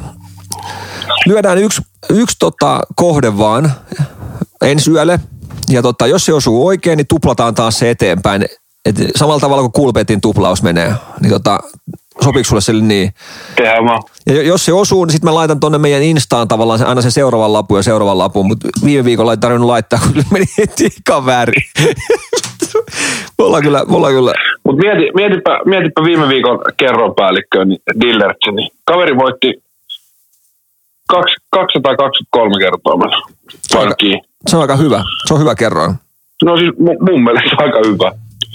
[1.27, 3.71] lyödään yksi, yksi tota kohde vaan
[4.61, 5.19] ensi yölle.
[5.69, 8.45] Ja tota, jos se osuu oikein, niin tuplataan taas se eteenpäin.
[8.85, 10.93] Et samalla tavalla kuin Kulpetin tuplaus menee.
[11.21, 11.59] Niin tota,
[12.23, 13.13] sopiiko sulle sille niin?
[13.87, 14.01] Vaan.
[14.25, 17.01] Ja jo- jos se osuu, niin sitten mä laitan tonne meidän Instaan tavallaan se, aina
[17.01, 18.45] se seuraavan lapun ja seuraavan lapun.
[18.45, 21.63] Mutta viime viikolla ei tarvinnut laittaa, kun meni heti ihan väärin.
[23.37, 28.51] me ollaan kyllä, me ollaan kyllä Mutta mieti, mietipä, mietipä viime viikon kerronpäällikköä, niin Dillertsi,
[28.51, 29.53] niin kaveri voitti
[31.13, 33.21] kaksi- 223 kertaa mennä
[33.73, 34.21] pankkiin.
[34.47, 35.03] Se on aika hyvä.
[35.27, 35.95] Se on hyvä kerroin.
[36.43, 38.11] No siis mun, mun mielestä aika hyvä.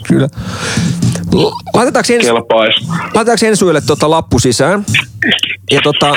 [0.08, 0.28] Kyllä.
[1.74, 2.74] Laitetaanko ensi, Kelpais.
[3.14, 4.84] laitetaanko ensi yölle tota lappu sisään?
[5.70, 6.14] Ja tota,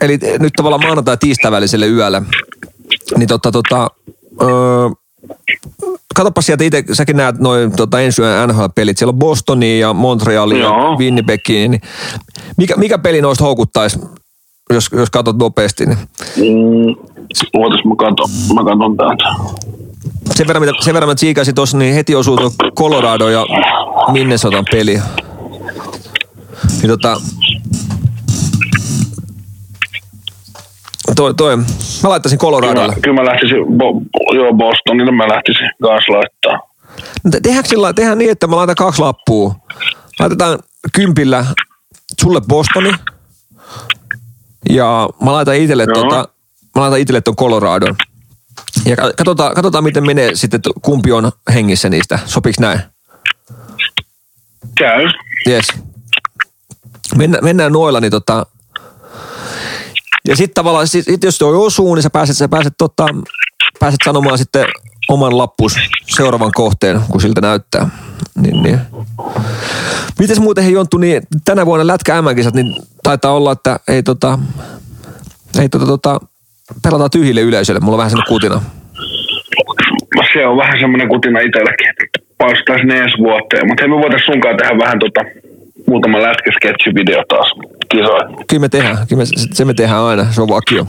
[0.00, 2.22] eli nyt tavallaan maanantai tiistai väliselle yölle.
[3.16, 3.90] Niin tota, tota,
[4.42, 4.88] öö,
[6.14, 8.98] katsopa sieltä itse, säkin näet noin tota, ensi yön NHL-pelit.
[8.98, 10.98] Siellä on Bostonia ja Montrealia ja Joo.
[10.98, 11.68] Winnipegia.
[11.68, 11.80] Niin
[12.56, 13.98] mikä, mikä peli noista houkuttaisi,
[14.70, 15.86] jos, jos katsot nopeasti?
[15.86, 15.98] Niin
[16.36, 16.96] Mm,
[17.56, 19.24] ootas mä katon, mä katon täältä.
[20.34, 23.46] Sen verran, mitä, sen verran mä tsiikasin tuossa, niin heti osuu tuo Colorado ja
[24.12, 25.02] Minnesotan peli.
[26.80, 27.20] Niin tota,
[31.16, 32.94] toi, toi, mä laittaisin Coloradolle.
[32.94, 34.02] Kyllä, kyllä mä lähtisin, bo,
[34.34, 36.74] joo Bostonille mä lähtisin kanssa laittaa.
[37.22, 39.54] Mutta Tehdäänkö, sillä, tehdään niin, että mä laitan kaksi lappua.
[40.20, 40.58] Laitetaan
[40.92, 41.46] kympillä
[42.20, 42.92] sulle Bostoni.
[44.70, 46.28] Ja mä laitan itselle, tota,
[46.74, 47.86] mä laitan itselle ton Colorado.
[48.84, 52.18] Ja ka- katsotaan, katsotaan, miten menee sitten, kumpi on hengissä niistä.
[52.26, 52.80] Sopiks näin?
[54.78, 55.08] Käy.
[55.48, 55.66] Yes.
[57.16, 58.46] Mennä, mennään noilla, niin tota...
[60.28, 63.06] Ja sitten tavallaan, sit, sit jos toi osuu, niin sä pääset, sä pääset, tota,
[63.80, 64.66] pääset sanomaan sitten
[65.08, 67.88] oman lappus seuraavan kohteen, kun siltä näyttää.
[68.34, 68.80] Niin, niin.
[70.18, 74.38] Mites muuten hei Jonttu, niin tänä vuonna lätkä MM-kisat, niin taitaa olla, että ei tota,
[75.58, 76.20] ei tota, tota,
[76.82, 77.80] pelataan tyhjille yleisölle.
[77.80, 78.60] Mulla on vähän sellainen kutina.
[80.32, 81.88] Se on vähän semmoinen kutina itselläkin,
[82.84, 83.66] ne ensi vuoteen.
[83.66, 85.20] Mutta hei me voitaisiin sunkaan tehdä vähän tota,
[85.86, 87.52] muutama lätkäsketchivideo taas
[87.88, 88.36] kisoihin.
[88.48, 90.86] Kyllä me tehdään, kyllä me, se me tehdään aina, se on vakio.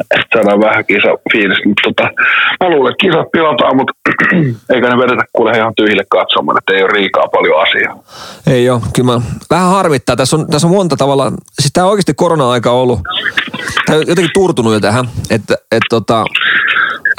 [0.00, 1.68] Että saadaan vähän kisa fiilistä.
[1.68, 2.08] Mutta tota,
[2.60, 3.92] mä luulen, että kisat pilataan, mutta
[4.72, 8.02] eikä ne vedetä kuule ihan tyhjille katsomaan, että ei ole riikaa paljon asiaa.
[8.46, 10.16] Ei ole, kyllä mä, vähän harmittaa.
[10.16, 13.00] Tässä on, tässä on monta tavalla, siis tämä on oikeasti korona-aika ollut,
[13.86, 16.24] tämä on jotenkin turtunut jo tähän, että et, tota,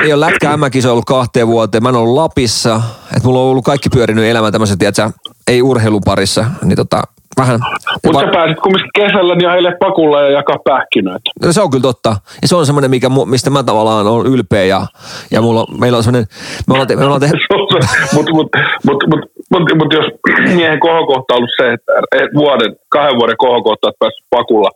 [0.03, 2.81] ei ole lätkä m ollut kahteen vuoteen, mä en ollut Lapissa,
[3.15, 5.09] että mulla on ollut kaikki pyörinyt elämä tämmöisen, tiedätkö,
[5.47, 7.03] ei urheilun parissa, niin tota,
[7.37, 7.59] vähän.
[8.05, 11.31] Mutta va- sä pääsit kumminkin kesällä niin heille pakulla ja jakaa pähkinöitä.
[11.45, 12.15] No se on kyllä totta.
[12.41, 14.81] Ja se on semmoinen, mikä, mistä mä tavallaan on ylpeä ja,
[15.31, 16.27] ja mulla, meillä on semmoinen,
[16.67, 17.37] me ollaan, te, me ollaan tehty,
[18.15, 18.49] Mutta mut,
[18.85, 20.05] mut, mut, mut, mut jos
[20.55, 24.69] miehen kohokohta on ollut se, että et vuoden, kahden vuoden kohokohta, että päässyt pakulla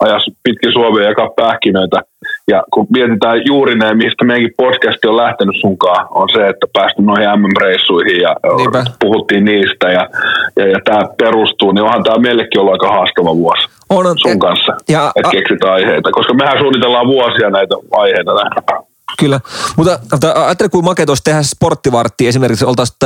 [0.00, 2.00] ajas pitkin Suomea ja jakaa pähkinöitä.
[2.48, 7.02] Ja kun mietitään juuri ne, mistä meidänkin podcasti on lähtenyt sunkaan, on se, että päästy
[7.02, 8.84] noihin MM-reissuihin ja Niinpä.
[9.00, 10.08] puhuttiin niistä ja,
[10.56, 14.72] ja, ja tämä perustuu, niin onhan tämä meillekin ollut aika haastava vuosi on, sun kanssa,
[14.88, 18.34] Ja, että keksitään aiheita, koska mehän suunnitellaan vuosia näitä aiheita.
[18.34, 18.87] näin.
[19.20, 19.40] Kyllä,
[19.76, 22.96] mutta mutta ajattele, kuin makea olisi tehdä sporttivartti esimerkiksi, oltaisiin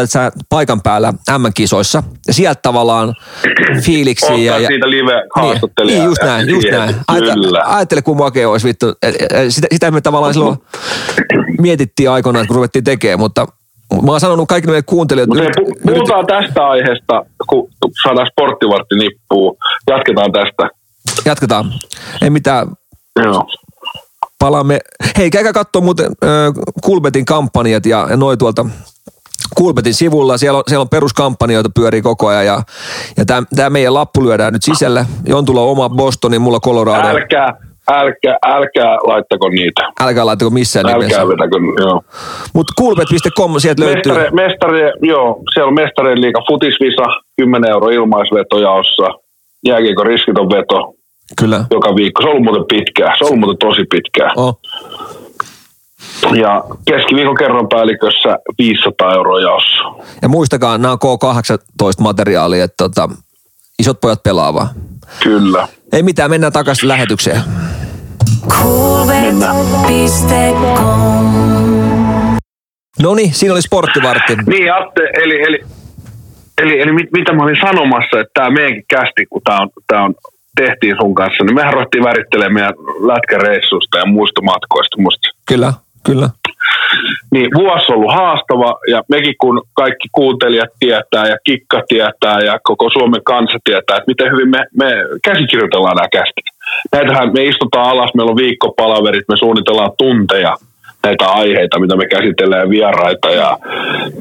[0.49, 3.15] paikan päällä M-kisoissa ja sieltä tavallaan
[3.83, 4.37] fiiliksiä.
[4.37, 5.99] Ja, Ottaa ja, siitä live niin, haastattelijaa.
[5.99, 6.95] niin, just näin, just näin.
[7.65, 8.87] Ajattele, kuin makea olisi vittu.
[9.49, 10.57] Sitä, sitä me tavallaan silloin
[11.61, 13.47] mietittiin aikoinaan, kun ruvettiin tekemään, mutta
[14.03, 17.69] mä oon sanonut kaikille meille kuuntelijoille, Mutta pu- puhutaan tästä aiheesta, kun
[18.03, 19.57] saadaan sporttivartti nippuun.
[19.91, 20.71] Jatketaan tästä.
[21.25, 21.73] jatketaan.
[22.23, 22.69] Ei mitään,
[23.25, 23.47] Joo.
[24.43, 24.79] Palaamme.
[25.19, 26.31] Hei, käykää katsoa muuten äh,
[26.83, 28.67] Kulbetin kampanjat ja, ja noin tuolta
[29.57, 30.39] Kulbetin sivulla.
[30.39, 32.63] Siellä on, siellä on peruskampanjoita pyörii koko ajan ja,
[33.17, 33.25] ja
[33.57, 35.07] tämä meidän lappu lyödään nyt sisälle.
[35.27, 37.09] Jontulla on oma Bostonin, mulla Colorado.
[37.09, 37.49] Älkää,
[37.91, 39.93] älkää, älkää laittako niitä.
[40.01, 41.21] Älkää laittako missään nimessä.
[41.21, 42.03] Älkää vetäkö, joo.
[42.53, 44.13] Mutta kulbet.com sieltä löytyy.
[44.13, 47.05] Mestari, mestari, joo, siellä on mestarien liiga futisvisa,
[47.37, 49.09] 10 euro ilmaisveto jaossa,
[49.67, 50.95] jääkiekon riskiton veto
[51.39, 51.65] Kyllä.
[51.71, 52.23] joka viikko.
[52.23, 54.33] Se on ollut muuten pitkää, se on ollut muuten tosi pitkää.
[54.37, 54.61] Oh.
[56.35, 60.05] Ja keskiviikon kerran päällikössä 500 euroa jaossa.
[60.23, 63.09] Ja muistakaa, nämä on K18 materiaalia, että tota,
[63.79, 64.69] isot pojat pelaavaa.
[65.23, 65.69] Kyllä.
[65.93, 67.41] Ei mitään, mennään takaisin lähetykseen.
[73.03, 74.37] No niin, siinä oli sporttivartti.
[74.47, 75.65] Niin, Atte, eli, eli
[76.59, 80.03] eli, eli mit, mitä mä olin sanomassa, että tämä meidänkin kästi, kun tämä on, tää
[80.05, 80.15] on,
[80.57, 82.75] tehtiin sun kanssa, niin mehän ruvettiin värittelemään meidän
[83.07, 85.03] lätkäreissusta ja muista matkoista.
[85.03, 85.29] Musta.
[85.49, 85.73] Kyllä,
[86.07, 86.29] kyllä.
[87.33, 92.59] Niin vuosi on ollut haastava ja mekin kun kaikki kuuntelijat tietää ja Kikka tietää ja
[92.63, 94.93] koko Suomen kansa tietää, että miten hyvin me, me
[95.25, 96.47] käsikirjoitellaan nämä kästit.
[96.93, 100.57] Näitähän me istutaan alas, meillä on viikkopalaverit, me suunnitellaan tunteja
[101.05, 103.59] näitä aiheita, mitä me käsitellään, vieraita ja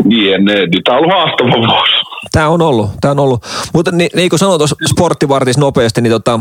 [0.09, 0.53] jne.
[0.55, 2.00] Niin Tämä on ollut haastava vuosi.
[2.31, 3.45] Tämä on ollut, tämä on ollut.
[3.73, 6.39] Mutta niin, niin kuin sanoin tuossa sporttivartis nopeasti, niin tota,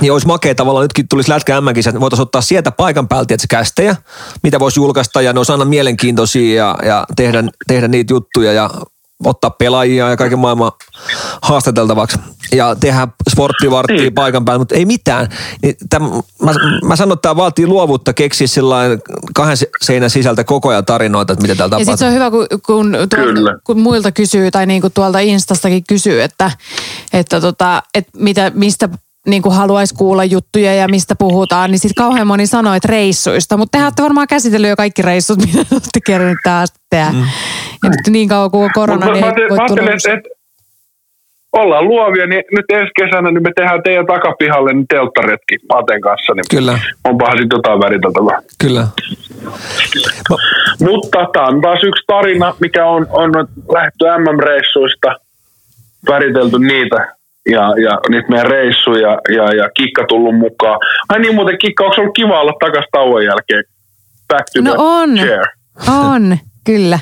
[0.00, 3.46] niin olisi makea tavallaan, nytkin tulisi lätkä m että voitaisiin ottaa sieltä paikan päältä että
[3.50, 3.96] kästejä,
[4.42, 8.70] mitä voisi julkaista ja ne olisi aina mielenkiintoisia ja, ja tehdä, tehdä niitä juttuja ja
[9.24, 10.72] ottaa pelaajia ja kaiken maailman
[11.42, 12.18] haastateltavaksi
[12.52, 14.14] ja tehdä sporttivarttia Niin.
[14.14, 15.28] paikan päällä, mutta ei mitään.
[15.62, 16.02] Niin täm,
[16.42, 16.52] mä,
[16.84, 18.98] mä sanon, että tämä vaatii luovuutta keksiä sillain
[19.34, 21.92] kahden se- seinän sisältä koko ajan tarinoita, että mitä täällä Ja tapahtuu.
[21.92, 26.22] sitten se on hyvä, kun, kun, tuolta, kun muilta kysyy tai niinku tuolta Instastakin kysyy,
[26.22, 26.50] että,
[27.12, 28.88] että, tota, että mitä, mistä
[29.28, 33.56] niin haluaisi kuulla juttuja ja mistä puhutaan, niin sitten kauhean moni sanoo, että reissuista.
[33.56, 37.10] Mutta te olette varmaan käsitellyt jo kaikki reissut, mitä te olette kerännyt tähän asti tehdä.
[37.12, 37.20] Mm.
[37.82, 39.82] Ja nyt niin kauan kuin on korona, Mut niin mä, ei mä, voi mä tulla.
[39.82, 40.28] että, että
[41.52, 46.34] ollaan luovia, niin nyt ensi kesänä niin me tehdään teidän takapihalle niin telttaretki Aten kanssa.
[46.34, 46.78] Niin Kyllä.
[47.04, 48.42] Onpahan sitten jotain väriteltävää.
[48.60, 48.86] Kyllä.
[50.30, 50.36] No,
[50.80, 53.32] Mutta tämä on taas yksi tarina, mikä on, on
[53.72, 55.16] lähdetty MM-reissuista,
[56.08, 57.17] väritelty niitä
[57.50, 60.78] ja, ja niitä meidän reissuja ja, ja Kikka tullut mukaan.
[61.08, 63.64] Ai niin muuten Kikka, onko ollut kiva olla takas tauon jälkeen?
[64.28, 65.14] Back to No the on.
[65.16, 65.46] chair.
[65.88, 66.98] On, kyllä.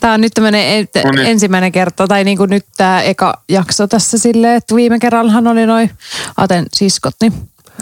[0.00, 1.26] Tämä on nyt tämmöinen No niin.
[1.26, 5.66] ensimmäinen kerta, tai niin kuin nyt tämä eka jakso tässä silleen, että viime kerrallahan oli
[5.66, 5.90] noin
[6.36, 7.32] Aten siskot, niin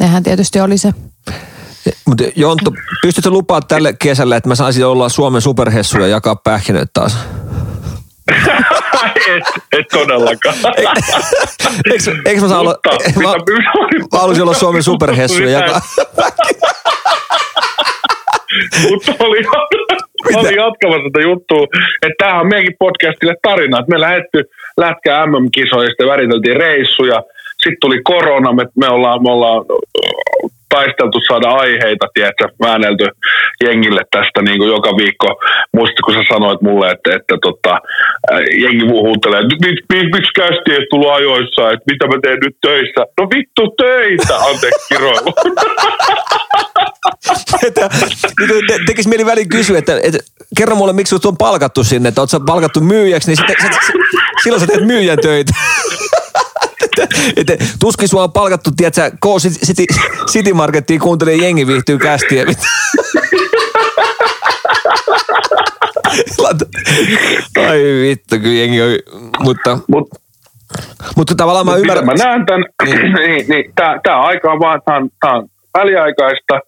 [0.00, 0.92] nehän tietysti oli se.
[2.06, 6.90] mutta Jonttu, pystytkö lupaa tälle kesälle, että mä saisin olla Suomen superhessu ja jakaa pähkinöitä
[6.92, 7.18] taas?
[9.36, 10.54] et, et todellakaan.
[11.90, 13.52] Eikö, eikö mä saa olla, mä, mitä-
[14.12, 15.80] mä haluaisin olla Suomen superhessu ja Mitä-.
[18.90, 19.38] Mutta oli,
[20.34, 21.66] oli jatkamassa tätä juttua,
[22.02, 24.44] että tämähän on meidänkin podcastille tarina, että me lähdetty
[24.76, 27.22] lätkää MM-kisoista ja väriteltiin reissuja.
[27.62, 29.64] Sitten tuli korona, me, me ollaan, me ollaan
[30.74, 33.06] taisteltu saada aiheita, tiedätkö, väännelty
[33.64, 35.28] jengille tästä niin kuin joka viikko.
[35.76, 37.74] Muistat, kun sä sanoit mulle, että, että tota,
[38.62, 42.56] jengi huutelee, että miksi mi, miksi kästi ei tullut ajoissa, että mitä mä teen nyt
[42.66, 43.00] töissä.
[43.20, 45.32] No vittu töitä, anteeksi kiroilu.
[48.68, 50.18] te, tekisi mieli väliin kysyä, että, että
[50.58, 53.72] kerro mulle, miksi sut on palkattu sinne, että oot sä palkattu myyjäksi, niin sitten, sit,
[53.72, 53.94] sit,
[54.42, 55.52] silloin sä teet myyjän töitä.
[57.36, 59.26] että tuskin sua on palkattu, tiedätkö, K
[59.66, 59.84] City,
[60.30, 62.44] City Markettiin kuuntelee jengi viihtyy kästiä.
[67.68, 68.88] Ai vittu, kyllä jengi on,
[69.40, 70.22] mutta, Mutta
[71.16, 72.06] mutta tavallaan mä Mut ymmärrän.
[72.06, 75.48] Mä näen tämän, niin, niin, tämä, tämä aika on vaan, tämä on, tämä on
[75.78, 76.60] väliaikaista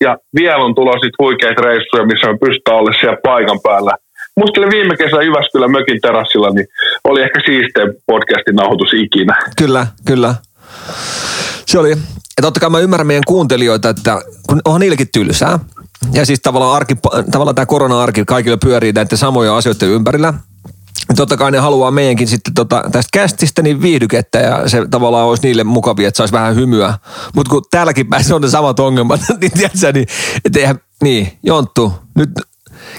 [0.00, 3.92] ja vielä on tulossa sit huikeita reissuja, missä me pystytään olla siellä paikan päällä.
[4.36, 6.66] Muistelen viime kesä Jyväskylän mökin terassilla, niin
[7.04, 9.36] oli ehkä siistein podcastin nauhoitus ikinä.
[9.56, 10.34] Kyllä, kyllä.
[11.66, 11.96] Se oli, ja
[12.42, 15.58] totta kai mä ymmärrän meidän kuuntelijoita, että kun onhan niillekin tylsää.
[16.12, 16.94] Ja siis tavallaan, arki,
[17.30, 20.34] tavallaan tämä korona-arki kaikille pyörii näiden samoja asioiden ympärillä.
[21.08, 25.26] Ja Totta kai ne haluaa meidänkin sitten tota, tästä kästistä niin viihdykettä ja se tavallaan
[25.26, 26.94] olisi niille mukavia, että saisi vähän hymyä.
[27.34, 30.06] Mutta kun täälläkin päin se on ne samat ongelmat, niin tiedätkö, niin,
[30.44, 32.30] et eihän, niin, Jonttu, nyt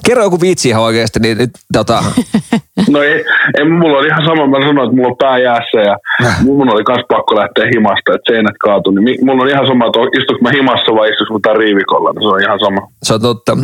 [0.06, 2.04] kerro joku viitsi ihan oikeasti, niin nyt tota,
[2.90, 3.26] No ei,
[3.58, 5.98] ei, mulla oli ihan sama, mä sanoin, että mulla on pää jäässä ja
[6.44, 8.92] mun oli kans pakko lähteä himasta, että seinät kaatu.
[8.92, 12.24] Niin mulla on ihan sama, että istuks mä himassa vai istuks mä tää riivikolla, niin
[12.24, 12.88] se on ihan sama.
[13.04, 13.58] Se on totta.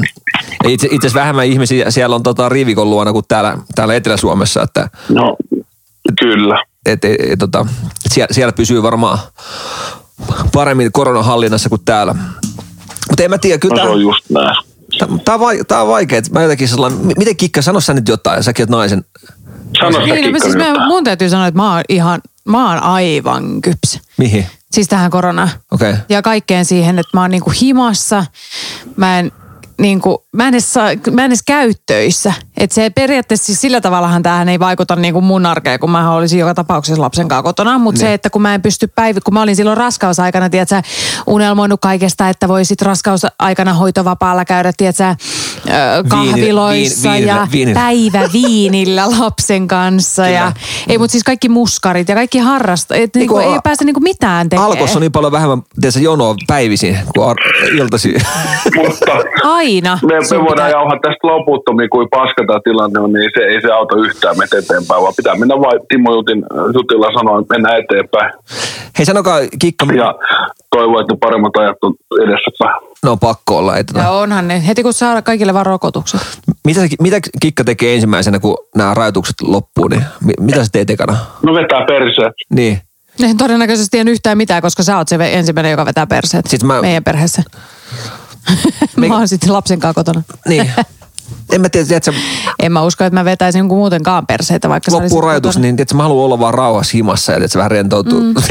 [0.67, 4.89] Itse, itse asiassa vähemmän ihmisiä siellä on tota Riivikon luona kuin täällä, täällä Etelä-Suomessa, että
[5.09, 5.35] No,
[6.19, 6.61] kyllä.
[6.85, 7.65] et, et, et, tota,
[8.09, 9.19] siellä, siellä pysyy varmaan
[10.53, 12.15] paremmin koronahallinnassa kuin täällä.
[13.09, 14.55] Mutta en mä tiedä, kyllä No, se on just näin.
[15.25, 16.21] Tää on, vai, tää on vaikea.
[16.31, 19.05] Mä jotenkin sellainen, mi- miten Kikka, sano sä nyt jotain, säkin oot naisen.
[19.79, 20.67] Sano sä Kikka siis nyt.
[20.67, 23.99] mä, mun täytyy sanoa, että mä oon ihan, mä oon aivan kypsä.
[24.17, 24.45] Mihin?
[24.71, 25.49] Siis tähän koronaan.
[25.71, 25.89] Okei.
[25.91, 26.01] Okay.
[26.09, 28.25] Ja kaikkeen siihen, että mä oon niinku himassa.
[28.95, 29.31] Mä en,
[29.79, 32.33] niinku, mä en, edes, saa, mä en edes käy töissä.
[32.57, 36.39] Et se periaatteessa siis sillä tavallahan tähän ei vaikuta niinku mun arkeen, kun mä olisin
[36.39, 37.77] joka tapauksessa lapsen kanssa kotona.
[37.77, 40.81] Mutta se, että kun mä en pysty päivä, kun mä olin silloin raskausaikana, tiedätkö,
[41.27, 45.15] unelmoinut kaikesta, että voisit raskausaikana hoitovapaalla käydä, tiedätkö,
[46.09, 50.27] kahviloissa viin- ja viinillä- päiväviinillä lapsen kanssa.
[50.27, 50.51] Ja,
[50.89, 52.95] ei, mutta siis kaikki muskarit ja kaikki harrasta.
[52.95, 54.71] Et niinku, Niinku, ei pääse niinku mitään tekemään.
[54.71, 58.21] Alkossa on niin paljon vähemmän tiedätkö, jonoa päivisin kuin ar- iltaisin.
[58.75, 59.11] Mutta
[59.43, 59.99] Aina.
[60.05, 63.71] me, me voidaan jauhaa tästä loputtomiin, kuin paska tämä tilanne on, niin se ei se
[63.71, 66.43] auta yhtään meitä eteenpäin, vaan pitää mennä vain Timo Jutin
[66.73, 68.33] jutilla sanoa, että mennään eteenpäin.
[68.97, 70.15] Hei sanokaa Kikka, Ja
[70.75, 72.65] toivon, että ne paremmat ajat on edessä.
[73.03, 73.73] no on pakko olla.
[73.83, 74.67] Tota, Ja onhan ne.
[74.67, 76.21] Heti kun saa kaikille vaan rokotukset.
[76.65, 81.17] mitä, mitä Kikka tekee ensimmäisenä, kun nämä rajoitukset loppuu, niin mi- mitä se teet ekana?
[81.43, 82.33] No vetää perseet.
[82.49, 82.81] Niin.
[83.23, 86.81] En todennäköisesti en yhtään mitään, koska sä oot se ensimmäinen, joka vetää perseet Sit mä-
[86.81, 87.43] meidän perheessä.
[88.95, 90.21] mä oon sitten lapsen kanssa kotona.
[90.47, 90.71] Niin.
[91.51, 92.13] En mä tiedä, tiedätkö,
[92.59, 95.61] En mä usko, että mä vetäisin jonkun muutenkaan perseitä, vaikka loppuu rajoitus, kotona.
[95.61, 98.21] niin tiedätkö, mä haluan olla vaan rauhassa himassa ja tiedätkö, vähän rentoutuu.
[98.21, 98.33] Mm.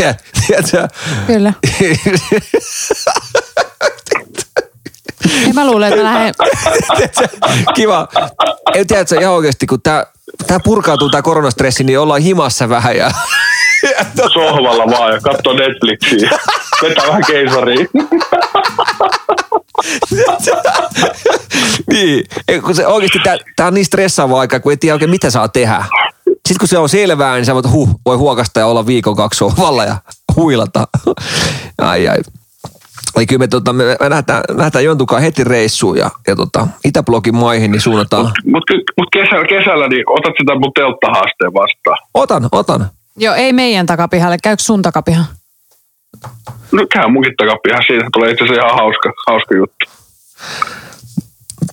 [0.46, 0.88] tiedätkö,
[1.26, 1.52] Kyllä.
[5.46, 6.34] Ei mä luulen, että mä lähden...
[7.74, 8.08] Kiva.
[8.74, 10.06] Ei tiedätkö, ihan oikeasti, kun tää,
[10.46, 13.10] tää purkautuu tää koronastressi, niin ollaan himassa vähän ja...
[14.32, 16.30] Sohvalla vaan ja katso Netflixiä.
[16.82, 17.88] Vetää vähän keisariin.
[21.92, 22.24] niin,
[22.64, 23.18] kun se oikeasti
[23.56, 25.84] tää on niin stressaava aika, kun ei tiedä oikein mitä saa tehdä.
[26.24, 29.38] Sitten kun se on selvää, niin sä voit huh, voi huokasta ja olla viikon kaksi
[29.38, 29.96] sohvalla ja
[30.36, 30.88] huilata.
[31.78, 32.18] ai ai.
[33.16, 37.34] Eli kyllä me, tota, me me lähdetään, lähdetään jontukaan heti reissuun ja, ja tota, Itäblogin
[37.34, 38.24] maihin niin suunnataan.
[38.24, 41.98] Mutta mut kesällä, kesällä, niin otat sitä mun telttahaasteen vastaan.
[42.14, 42.90] Otan, otan.
[43.16, 44.36] Joo, ei meidän takapihalle.
[44.42, 45.24] Käykö sun takapiha?
[46.72, 49.84] No käy munkin takapihan, siitä tulee itse asiassa ihan hauska, hauska juttu.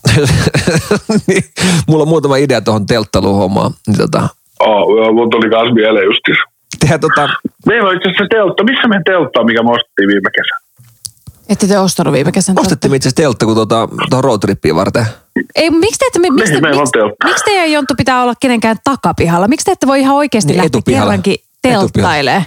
[1.28, 1.44] niin,
[1.88, 3.72] mulla on muutama idea tuohon telttailuhommaan.
[3.88, 4.28] Niin tota,
[4.60, 6.38] Oh, joo, mun tuli kans mieleen justiin.
[6.80, 7.30] tehdään tota,
[7.66, 8.64] Meillä on itse asiassa teltta.
[8.64, 10.60] Missä meidän teltta on, mikä me ostettiin viime kesänä?
[11.50, 12.62] Ette te ostanut viime kesänä?
[12.62, 15.06] ostettiin me itse asiassa teltta kun tota, tuohon roadtrippiin varten.
[15.56, 19.48] Ei, miksi te ette, mi- miksi, miksi, miksi teidän Jonttu pitää olla kenenkään takapihalla?
[19.48, 22.46] Miksi te ette voi ihan oikeasti Niin, lähteä kerrankin telttailemaan?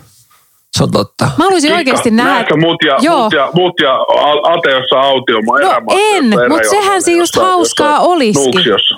[0.76, 1.24] Se on totta.
[1.24, 2.32] Mä haluaisin oikeasti nähdä.
[2.32, 3.22] Näetkö mut ja, Joo.
[3.24, 7.02] mut ja, mut ja A- Ate jossain autiomaan No erämaassa, en, jossain mut eräjohdolla, sehän
[7.02, 8.50] se just hauskaa olisikin.
[8.54, 8.96] Nuuksiossa.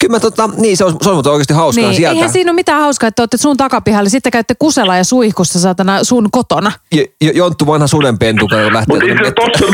[0.00, 2.14] Kyllä mä tota, niin se on, se on oikeasti hauskaa Niin, sieltä.
[2.14, 6.04] eihän siinä ole mitään hauskaa, että olette sun takapihalla, sitten käytte kusella ja suihkussa saatana
[6.04, 6.72] sun kotona.
[6.94, 8.84] J- J- Jonttu vanha sudenpentu, kun lähtee.
[8.88, 9.66] Mutta itse tossa,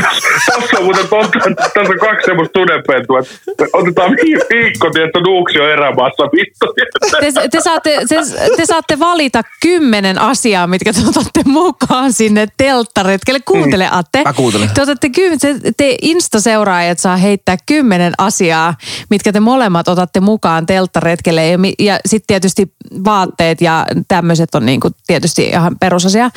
[0.59, 5.19] tossa on muuten totta, että tässä on kaksi semmoista sudenpentua, että otetaan vi- viikko, tietty
[5.21, 6.73] Nuuksio erämaassa, vittu.
[7.19, 8.15] Te, te, saatte, te,
[8.57, 13.39] te saatte valita kymmenen asiaa, mitkä te otatte mukaan sinne telttaretkelle.
[13.45, 14.23] Kuuntele, Atte.
[14.23, 14.69] Mä kuuntelen.
[14.73, 15.09] Te, otatte
[15.41, 18.73] te, te Insta-seuraajat saa heittää kymmenen asiaa,
[19.09, 21.47] mitkä te molemmat otatte mukaan telttaretkelle.
[21.47, 22.71] Ja, ja sitten tietysti
[23.05, 26.29] vaatteet ja tämmöiset on niinku tietysti ihan perusasia.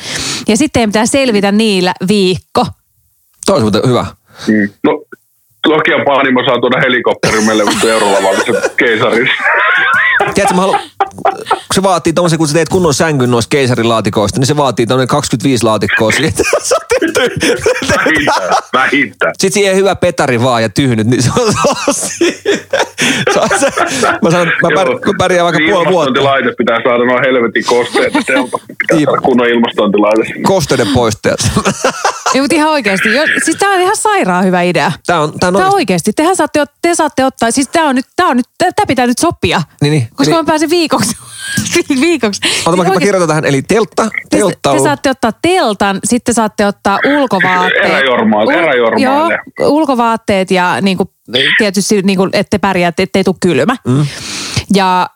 [0.47, 2.65] Ja sitten pitää selvitä niillä viikko.
[3.45, 4.05] Toi olisi muuten hyvä.
[4.47, 4.69] Mm.
[4.83, 5.03] No,
[5.67, 9.29] Nokian Paanimo saa tuoda helikopterin meille vittu eurolavallisen keisarin.
[10.33, 10.79] Tiedätkö, mä haluan,
[11.43, 15.07] kun se vaatii tommosen, kun sä teet kunnon sängyn noista keisarilaatikoista, niin se vaatii tommonen
[15.07, 16.43] 25 laatikkoa siitä.
[17.97, 19.33] Vähintään, vähintään.
[19.37, 22.57] Sitten siihen hyvä petari vaan ja tyhnyt, niin se on, se on siinä.
[23.33, 23.49] Se on
[24.21, 24.99] mä sanon, mä, pär, Joo.
[25.05, 25.89] mä pärjään vaikka puoli vuotta.
[25.89, 28.13] Ilmastointilaite pitää saada noin helvetin kosteet.
[28.13, 28.35] Pitää
[28.91, 29.05] Niin.
[29.05, 30.23] saada kunnon ilmastointilaite.
[30.43, 31.39] Kosteiden poistajat.
[32.35, 33.13] Ei, mutta ihan oikeasti.
[33.15, 34.91] Jo, siis tämä on ihan sairaan hyvä idea.
[35.05, 36.13] Tää on, tää on Tämä oikeasti- oikeasti.
[36.13, 39.17] Tehän saatte, te saatte ottaa, siis tämä on nyt, tämä on nyt, tämä pitää nyt
[39.19, 39.61] sopia.
[39.81, 40.02] Niin, niin.
[40.15, 41.15] Koska Eli- mä pääsen viikoksi.
[42.01, 42.41] viikoksi.
[42.43, 44.77] Ota, Siis mä, mä kirjoitan tähän, eli teltta, te, telttailu.
[44.79, 47.85] te saatte ottaa teltan, sitten saatte ottaa ulkovaatteet.
[47.85, 49.39] Eräjormaa- eräjormaille.
[49.59, 51.09] Joo, ulkovaatteet ja niin kuin,
[51.57, 53.75] tietysti, niin kuin, että pärjäätte, ettei tule kylmä.
[53.87, 54.05] Mm.
[54.73, 55.09] Ja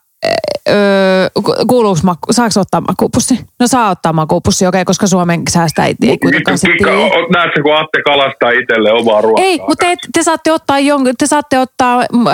[0.70, 3.40] öö, ku- kuuluuko maku, saako ottaa makuupussi?
[3.60, 6.88] No saa ottaa makuupussi, okei, koska Suomen säästä ei, ei kuitenkaan sitten
[7.34, 9.46] näetkö, kun Atte kalastaa itselleen omaa ruokaa?
[9.46, 12.32] Ei, mutta te, te saatte ottaa, jonkun, te saatte ottaa mm, ö,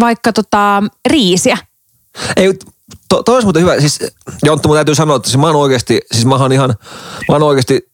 [0.00, 1.56] vaikka tota, riisiä.
[2.36, 2.52] Ei,
[3.08, 3.80] to, toi olisi muuten hyvä.
[3.80, 6.74] Siis Jonttu, mun täytyy sanoa, että siis mä oon oikeasti, siis mä oon ihan,
[7.28, 7.88] mä oon oikeasti,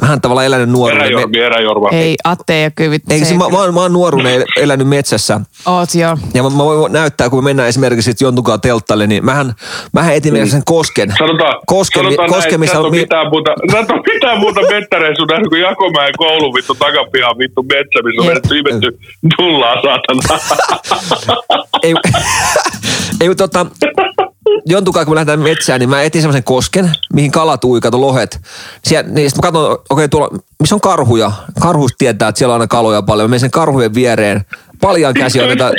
[0.00, 1.06] vähän tavallaan elänyt nuoruuden.
[1.06, 1.88] Eräjormi, eräjorma.
[1.92, 3.02] Ei, Atte ja kyvyt.
[3.10, 5.40] Eikö, siis mä, mä, oon, mä oon nuoruuden el- elänyt metsässä.
[5.66, 6.18] Oot joo.
[6.34, 9.54] Ja mä, mä voin näyttää, kun me mennään esimerkiksi sit Jontukaan telttalle, niin mähän,
[9.92, 10.46] mähän etin mm.
[10.46, 11.14] sen kosken.
[11.18, 12.86] Sanotaan, kosken, sanotaan kosken näin, missä että on...
[12.86, 16.74] on mi- mitään muuta, sä et ole mitään muuta mettäreissu nähnyt kuin Jakomäen koulun vittu
[16.74, 18.98] takapihan vittu metsä, missä on vedetty imetty
[19.38, 20.38] nullaa saatana.
[21.82, 21.94] ei,
[23.24, 23.66] ei tota,
[24.66, 28.40] Jontukaan, kun me lähdetään metsään, niin mä etin semmoisen kosken, mihin kalat ui, kato lohet.
[28.84, 31.32] Siellä, niin sit mä katson, okei okay, tuolla, missä on karhuja?
[31.60, 33.24] Karhus tietää, että siellä on aina kaloja paljon.
[33.24, 34.44] Mä menen sen karhujen viereen.
[34.80, 35.72] Paljan käsi otetaan,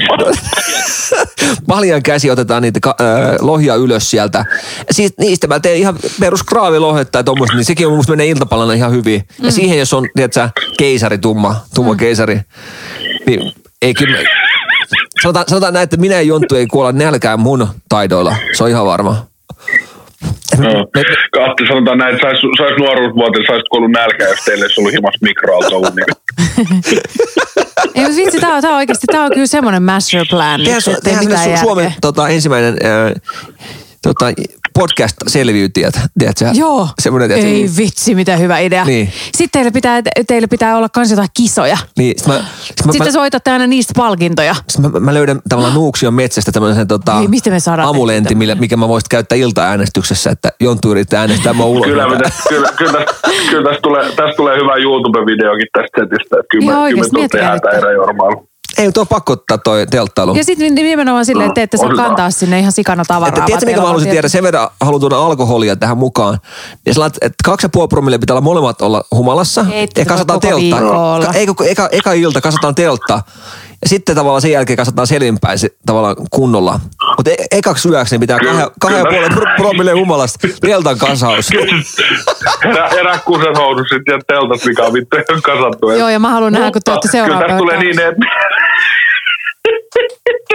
[1.67, 4.45] paljan käsi otetaan niitä ka, äh, lohia ylös sieltä.
[4.91, 8.73] Siis niistä mä teen ihan perus kraavilohet tai tommoista, niin sekin on musta menee iltapalana
[8.73, 9.27] ihan hyvin.
[9.41, 12.41] Ja siihen, jos on, tiedätkö, keisari, tumma, tumma keisari,
[13.25, 14.17] niin ei kyllä,
[15.21, 18.35] sanotaan, sanotaan näin, että minä ja Jonttu ei kuolla nälkään mun taidoilla.
[18.57, 19.25] Se on ihan varma.
[20.57, 20.69] No.
[21.49, 24.93] Atte sanotaan näin, että sais, sais nuoruusvuoteen, saisit kuollut nälkään, jos teille ei olisi ollut
[24.93, 25.95] himas mikroaalto ollut.
[25.95, 26.05] Niin.
[27.95, 30.59] Ei, mutta vitsi, tää on, tää on oikeasti, tää on kyllä semmoinen master plan.
[30.63, 33.21] Tehdään, ei tehdään su- Suomen tota, ensimmäinen äh,
[34.01, 34.25] tota,
[34.79, 35.93] podcast-selviytyjät.
[36.19, 36.45] Tiedätkö?
[36.53, 38.85] Joo, Semmoinen, tiedätkö, ei vitsi, mitä hyvä idea.
[38.85, 39.11] Niin.
[39.35, 41.77] Sitten teille pitää, teille pitää olla kans jotain kisoja.
[41.97, 44.55] Niin, sit mä, sit mä, Sitten mä, soitatte aina niistä palkintoja.
[44.69, 48.55] sit mä, mä, löydän tavallaan Nuuksion metsästä tämmöisen tota, Ei, mistä me saadaan amulentin, millä,
[48.55, 51.85] mikä mä voisin käyttää ilta-äänestyksessä, että Jonttu yrittää äänestää mua ulos.
[51.85, 53.05] Kyllä, me tästä, kyllä, kyllä,
[53.49, 56.35] kyllä tästä, tulee, tästä tulee hyvä YouTube-videokin tästä setistä.
[56.39, 59.87] Että kyllä, Ihan me, kyllä me oikeesti, tulet miettikää Ei, tuo on pakko ottaa toi
[59.87, 60.35] telttailu.
[60.35, 63.27] Ja sitten nimenomaan silleen, että te ette saa kantaa sinne ihan sikana tavaraa.
[63.27, 64.27] Että, vaan tiedätkö, mikä mä haluaisin tiedä?
[64.27, 66.39] Sen verran haluan tuoda alkoholia tähän mukaan.
[66.85, 69.65] Ja sä laitat, että kaksi ja puoli promille pitää olla molemmat olla humalassa.
[69.71, 70.79] Ei, ette ja kasataan teltta.
[71.25, 73.21] Ka- Ei, koko, eka, eka ilta kasataan teltta.
[73.81, 76.79] Ja sitten tavallaan sen jälkeen kasataan selvinpäin se, tavallaan kunnolla.
[77.17, 79.17] Mutta e- ekaksi yöksi niin pitää Kyllä, kahden, kahden ja kyllä.
[79.17, 81.49] puolen pro- promille humalasta teltan kasaus.
[82.63, 85.91] Erä, erä kusen housut sit ja teltat, mikä on vittu ihan kasattu.
[85.91, 88.25] Joo, ja mä haluan nähdä, kun te olette Kyllä seuraava tästä tulee niin, että...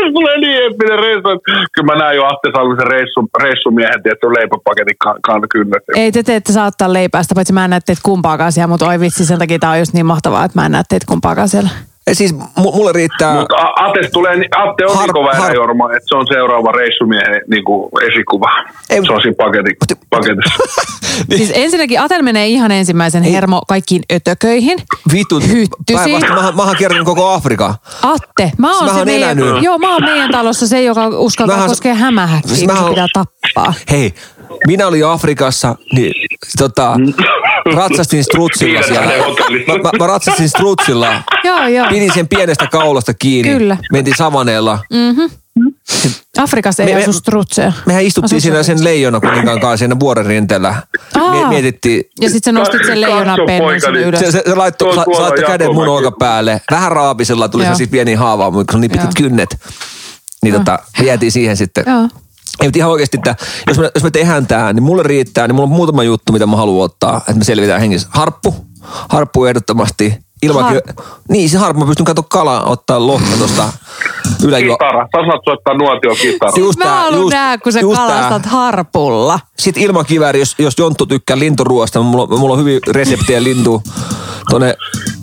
[0.00, 1.28] Tästä tulee niin eeppinen reissu.
[1.72, 5.76] Kyllä mä näen jo Atte Salmisen reissu, reissumiehen, tietty leipäpaketin kan, kan kyllä.
[5.96, 8.88] Ei te teette saa ottaa leipää, sitä paitsi mä en näe teitä kumpaakaan siellä, mutta
[8.88, 11.48] oi vitsi, sen takia tää on just niin mahtavaa, että mä en näe teitä kumpaakaan
[11.48, 11.70] siellä.
[12.10, 13.34] Ja siis mu- mulle riittää...
[13.34, 17.40] Mutta Atte, tulee, Atte on Har- niin kova har- Jorma, että se on seuraava reissumiehen
[17.50, 18.50] niin kuin esikuva.
[18.90, 19.76] Ei- se on siinä paketin,
[20.10, 20.62] paketissa.
[21.36, 24.78] Siis ensinnäkin Atel menee ihan ensimmäisen hermo kaikkiin ötököihin.
[25.12, 25.70] Vittu, Hyttysiin.
[25.98, 27.74] päinvastoin mä, mä oon kiertänyt koko Afrikan.
[28.02, 29.62] Atte, mä oon Mä se meidän, elänyt.
[29.62, 33.74] joo, mä oon meidän talossa se, joka uskaltaa Mähän- koskea hämähäkkiä, Siis pitää tappaa.
[33.90, 34.14] Hei,
[34.66, 36.12] minä olin Afrikassa, niin
[36.58, 36.92] tota,
[37.74, 39.06] ratsastin strutsilla siellä.
[39.66, 41.22] Mä, mä, mä ratsastin strutsilla.
[41.44, 41.86] Joo, joo.
[41.88, 43.52] Pidin sen pienestä kaulasta kiinni.
[43.58, 43.76] Kyllä.
[43.92, 44.78] Mentiin savaneella.
[46.38, 47.72] Afrikassa ei Me- me- asu strutseja.
[47.86, 50.74] Mehän istuttiin Asu siinä se- sen leijona kuninkaan kanssa siinä vuoren rinteellä.
[51.20, 51.30] Aa.
[51.30, 52.04] Mie- Mietittiin.
[52.20, 54.20] Ja sit sä nostit sen leijonan Katso, pennun sinne niin- ylös.
[54.20, 56.60] Se, se, se laittoi, laittoi käden mun olkapäälle.
[56.70, 59.56] Vähän raapisella tuli se siis pieni haava, mutta kun se on niin pitkät kynnet.
[60.42, 61.84] Niin tota, vietiin siihen sitten.
[61.86, 62.08] Joo.
[62.60, 63.36] Ei, mutta ihan oikeasti, että
[63.66, 66.46] jos me, jos me tehdään tämä, niin mulle riittää, niin mulla on muutama juttu, mitä
[66.46, 68.08] mä haluan ottaa, että me selvitään hengissä.
[68.10, 68.54] Harppu.
[69.08, 70.18] Harppu ehdottomasti.
[70.42, 70.80] Ilmakin.
[71.28, 71.80] Niin, se harppu.
[71.80, 73.72] Mä pystyn katsoa kalaa, ottaa lohta tuosta
[74.42, 74.74] yläjuo.
[74.76, 75.02] Kitara.
[75.16, 76.52] Sä saat soittaa nuotio kitara.
[76.56, 78.06] Just Mä haluan just- nähdä, kun sä just tää.
[78.08, 79.40] kalastat harpulla.
[79.60, 83.82] Sitten ilmakivääri, jos, jos Jonttu tykkää linturuoasta, mulla, on- mulla on hyvin reseptejä lintu
[84.50, 84.74] tonne...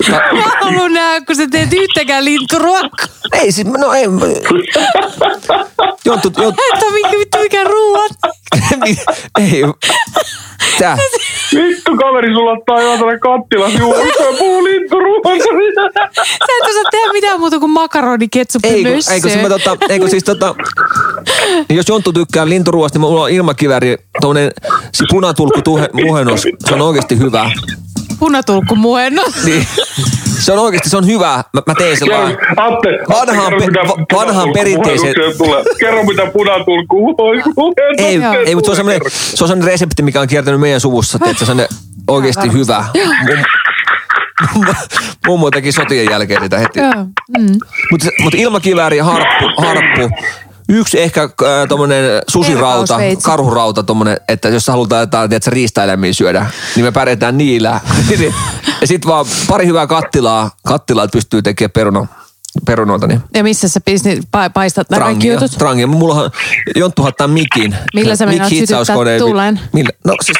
[0.10, 0.22] Mä
[0.62, 3.08] haluan nähdä, kun sä teet yhtäkään linturuokkaa.
[3.34, 4.04] Ei siis, no ei.
[6.06, 8.12] Jonttu, Jonttu, Että mikä, vittu mikä ruuat.
[9.40, 9.64] ei.
[10.80, 10.98] Tää.
[11.56, 15.50] Vittu kaveri, sulla ottaa jo tänne kattilas juuri, kun puhuu linturuoasta.
[16.24, 19.14] Sä et osaa tehdä mitään muuta kuin makaroni, ketsup ja Ei kun, nössö.
[19.14, 20.56] ei kun, siis mä tota, ei kun siis tota,
[21.70, 24.51] niin jos Jonttu tykkää linturuoasta, niin mulla on ilmakivääri, tommonen
[24.93, 27.51] se punatulkku tuhe, muhennos, se on oikeasti hyvä.
[28.19, 29.34] Punatulkku muennos.
[29.45, 29.67] Niin,
[30.39, 31.43] se on oikeasti, se on hyvä.
[31.53, 32.38] Mä, mä tein sen vaan.
[32.57, 35.63] Atte, Vanhaan Atte, pe- kerro, mitä va- vanhaan perinteiseen- Tulee.
[35.80, 37.15] Kerro mitä punatulkku
[37.97, 41.19] Ei, ei mutta se on semmoinen, se on semmoinen resepti, mikä on kiertänyt meidän suvussa,
[41.25, 41.61] että se on
[42.07, 42.86] oikeasti hyvä.
[44.55, 44.75] Mum-
[45.28, 46.80] Mummo teki sotien jälkeen sitä heti.
[47.38, 47.47] Mm.
[47.91, 50.15] Mutta mut ilmakivääri ja harppu, harppu.
[50.70, 51.30] Yksi ehkä äh,
[51.70, 56.45] tommonen susirauta, karhurauta tommonen, että jos halutaan jotain tiedätkö, riistaeläimiä syödä,
[56.76, 57.82] niin me pärjätään niillä.
[58.82, 62.07] ja sitten vaan pari hyvää kattilaa, kattilaa, että pystyy tekemään peruna,
[62.65, 63.07] perunoita.
[63.07, 63.22] Niin.
[63.34, 65.51] Ja missä sä pistit, pa- paistat nämä kaikki jutut?
[65.51, 65.88] trangia.
[65.88, 66.32] Mullahan
[66.76, 67.76] Jonttu hattaa mikin.
[67.93, 69.59] Millä sä meinaat Mic sytyttää tulen?
[69.74, 69.89] Millä?
[70.05, 70.38] No siis,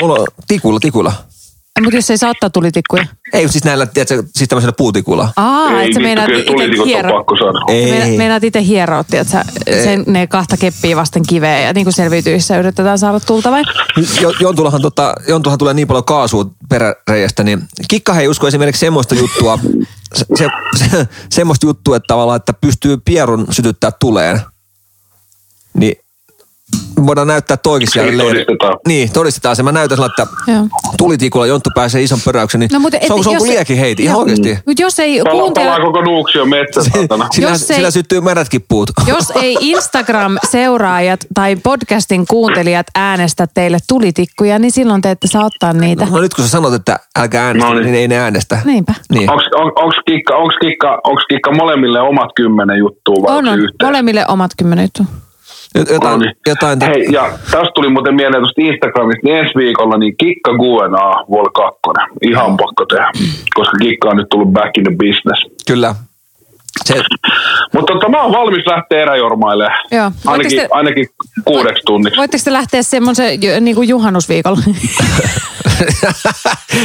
[0.00, 1.12] mulla on tikulla, tikulla.
[1.82, 3.06] Mutta jos ei saa ottaa tulitikkuja.
[3.32, 5.28] Ei siis näillä, tiedätkö, siis tämmöisellä puutikulla.
[5.36, 7.12] Aa, Ei et sä meinaat kyllä itse tulitikot on hiero.
[7.12, 7.58] pakko saada.
[7.68, 7.90] Ei.
[7.90, 9.44] Meina- Meinaat itse hieroa, että sä
[9.84, 13.62] sen, ne kahta keppiä vasten kiveä ja niin kuin selviytyissä yritetään saada tulta vai?
[14.20, 19.14] Jo, Jontullahan, tota, Jontullahan tulee niin paljon kaasua peräreiästä, niin Kikka ei usko esimerkiksi semmoista
[19.14, 19.58] juttua,
[20.14, 21.06] se, se, se,
[21.36, 24.40] semmoista juttua, että tavallaan, että pystyy pierun sytyttää tuleen.
[25.74, 25.96] Niin
[27.06, 28.76] voidaan näyttää toikin siellä Eli leiri- todistetaan.
[28.88, 29.62] Niin, todistetaan se.
[29.62, 30.66] Mä näytän sillä, että Joo.
[30.98, 33.76] tulitikulla Jonttu pääsee ison pöräyksen, niin No, mutta et- se on, se on kuin liekin
[33.78, 34.20] heiti, ihan Joo.
[34.20, 34.58] oikeasti.
[34.66, 35.66] Mutta jos ei Palaa, kuuntele...
[35.66, 37.26] palaa koko Nuuksio metsä, saatana.
[37.30, 38.90] Sillä, Jos ei- sillä syttyy märätkin puut.
[39.06, 45.72] Jos ei Instagram-seuraajat tai podcastin kuuntelijat äänestä teille tulitikkuja, niin silloin te ette saa ottaa
[45.72, 46.06] niitä.
[46.10, 47.84] No nyt kun sä sanot, että älkää äänestä, No niin.
[47.84, 48.58] niin ei ne äänestä.
[48.64, 48.94] Niinpä.
[49.12, 49.30] Niin.
[49.30, 53.58] Onks, on, onks, kikka, onks, kikka, onks kikka molemmille omat kymmenen juttua vai On, on.
[53.58, 53.88] yhteen?
[53.88, 55.04] Molemmille omat kymmenen juttua.
[55.74, 56.32] Jotain, No niin.
[56.46, 61.24] jotain Hei, ja tästä tuli muuten mieleen tuosta Instagramista, niin ensi viikolla niin Kikka Guena
[61.30, 61.80] Vol 2.
[62.22, 63.10] Ihan pakko tehdä,
[63.54, 65.46] koska Kikka on nyt tullut back in the business.
[65.66, 65.94] kyllä.
[66.84, 66.94] Se,
[67.74, 69.68] Mutta tota, mä oon valmis lähteä eräjormaille.
[69.90, 70.10] Joo.
[70.26, 71.06] Ainakin, te- ainakin
[71.44, 72.18] kuudeksi tunniksi.
[72.18, 74.58] Voitteko te lähteä semmoisen niin kuin juhannusviikolla?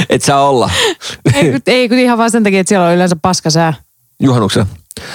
[0.09, 0.69] et saa olla
[1.35, 3.73] ei, kun- ei kun ihan vaan sen takia, että siellä on yleensä paskasää.
[4.19, 4.65] juhannuksen.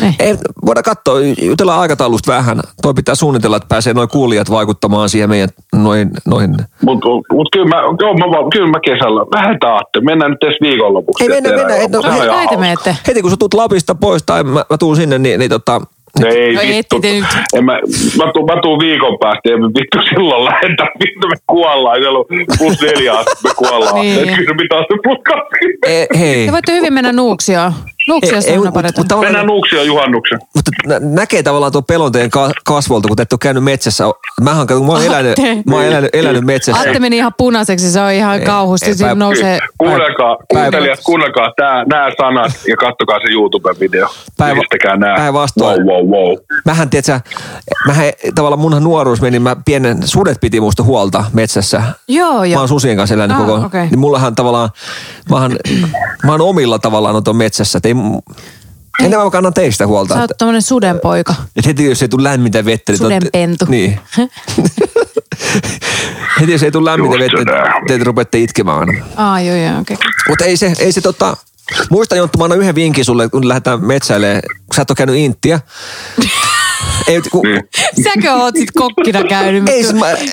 [0.01, 0.15] Niin.
[0.19, 0.35] Ei,
[0.67, 2.61] voidaan katsoa, jutellaan aikataulusta vähän.
[2.83, 6.57] Toi pitää suunnitella, että pääsee noin kuulijat vaikuttamaan siihen meidän noin, noihin.
[6.83, 9.21] Mutta mut kyllä, mä, joo, mä, vaan- kyllä mä kesällä.
[9.35, 10.01] Lähdetään Atte.
[10.01, 11.25] Mennään nyt edes viikonlopuksi.
[11.25, 12.57] Ei mennä, mennä, et- no, on hauska.
[12.57, 12.97] menette.
[13.09, 15.81] Heti kun sä tulet Lapista pois tai mä, mä tuun sinne, niin, niin tota,
[16.25, 16.97] Ei No vittu.
[16.97, 17.25] ette te nyt.
[17.55, 17.73] En mä,
[18.19, 21.97] mä, tuun, mä tuun viikon päästä, ei vittu silloin lähdetä, vittu me kuollaan.
[22.01, 22.25] Siellä on
[22.59, 23.95] plus neljä astetta, me kuollaan.
[23.95, 24.37] Niin.
[24.37, 25.57] Kyllä pitää se putkasti.
[25.87, 26.47] e, hei.
[26.47, 27.73] Te voitte hyvin mennä Nuuksioon.
[28.11, 28.93] Nuuksiossa Ei, on ei, aina mut- paljon.
[28.97, 30.39] mut tavallaan- Mennään Nuuksia juhannuksen.
[30.55, 34.05] Mutta nä- näkee tavallaan tuon pelonteen ka- kasvolta, kun te ette ole käynyt metsässä.
[34.41, 35.37] Mähän, mä oon elänyt,
[35.67, 36.81] mä oon elänyt, elänyt metsässä.
[36.83, 38.95] Atte meni ihan punaiseksi, se on ihan kauhusti.
[38.95, 39.59] Siinä päivä- nousee...
[39.79, 44.09] Kuunnelkaa, kuuntelijat, kuunnelkaa tää, nämä sanat ja kattokaa se YouTube-video.
[44.39, 44.61] Päivä-
[45.17, 45.87] päinvastoin.
[45.87, 46.37] Wow, wow, wow.
[46.65, 47.21] Mähän, tiedätkö,
[47.87, 51.83] mähän tavallaan munhan nuoruus meni, mä pienen, sudet piti musta huolta metsässä.
[52.09, 52.59] Joo, Mä joo.
[52.61, 53.87] oon susien kanssa elänyt Ah, koko, okei.
[53.87, 54.69] niin mullahan tavallaan,
[55.31, 55.57] mä oon,
[56.25, 57.79] mä oon omilla tavallaan on metsässä.
[57.79, 57.95] Et ei,
[59.01, 60.15] enemmän mä kannan teistä huolta.
[60.15, 61.35] Sä oot Että, tommonen sudenpoika.
[61.57, 62.99] et heti jos ei tule lämmintä vettä, niin...
[62.99, 63.65] te Sudenpentu.
[63.69, 64.01] Niin.
[66.41, 67.85] heti jos ei tule lämmintä Just vettä, näin.
[67.89, 69.05] niin te rupeatte itkemään.
[69.17, 69.97] Aa, joo, joo, okei.
[70.29, 71.37] Mutta ei se, ei se tota...
[71.91, 75.17] Muista Jonttu, mä annan yhden vinkin sulle, kun lähdetään metsäilemään, kun sä et ole käynyt
[75.17, 75.61] Intiä.
[77.07, 77.63] ei, kun, Niin.
[78.05, 79.69] Säkö oot sit kokkina käynyt?
[79.69, 80.29] ei se, mä, ei.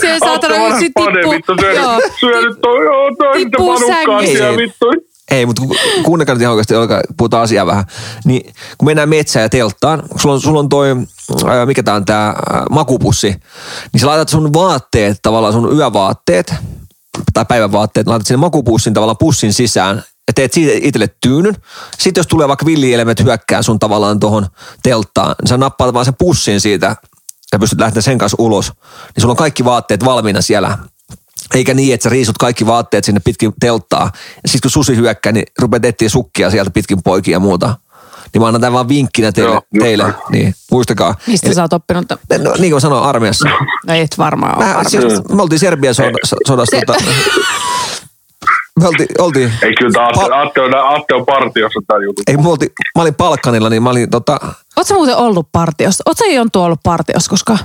[0.00, 2.00] Se saatana yksi tippu- joo.
[2.20, 4.56] syönyt toi, joo, toi Tippuu sängystä.
[4.56, 4.86] vittu.
[5.30, 7.84] Ei, mutta ku- kuunnelkaa nyt ihan oikeasti, olkaa- puhutaan asiaa vähän.
[8.24, 10.88] Niin kun mennään metsään ja telttaan, kun sulla on, sulla on toi,
[11.48, 13.28] ää, mikä tää on tää ää, makupussi,
[13.92, 16.54] niin sä laitat sun vaatteet, tavallaan sun yövaatteet,
[17.34, 19.96] tai päivävaatteet, laitat sinne makupussin tavallaan pussin sisään
[20.26, 21.56] ja teet siitä itselle tyynyn.
[21.98, 24.46] Sitten jos tulee vaikka villielemet hyökkää sun tavallaan tuohon
[24.82, 26.96] telttaan, niin sä nappaat vaan sen pussin siitä
[27.52, 28.72] ja pystyt lähteä sen kanssa ulos.
[29.14, 30.78] Niin sulla on kaikki vaatteet valmiina siellä.
[31.54, 34.10] Eikä niin, että sä riisut kaikki vaatteet sinne pitkin telttaa.
[34.42, 37.74] Ja sitten kun susi hyökkää, niin rupeat etsiä sukkia sieltä pitkin poikia ja muuta.
[38.32, 39.50] Niin mä annan tämän vaan vinkkinä teille.
[39.52, 40.14] Joo, teille.
[40.30, 41.14] Niin, muistakaa.
[41.26, 42.08] Mistä sä oot oppinut?
[42.08, 42.44] tämän?
[42.44, 43.48] No, niin kuin mä sanoin, armeijassa.
[43.86, 44.64] No et varmaan ole.
[44.64, 44.90] Mä, varmaan.
[44.90, 46.36] siis, me oltiin Serbian sodassa.
[46.46, 47.04] sodassa tota,
[48.80, 52.22] me oltiin, oltiin Ei kyllä tää Atte, Pa- Atte, on, Atte on partiossa tää juttu.
[52.26, 54.38] ei, me oltiin, mä olin Palkkanilla, niin mä olin tota,
[54.76, 56.02] Oot sä muuten ollut partiossa?
[56.06, 57.58] Oot sä Jonttu ollut partiossa koska?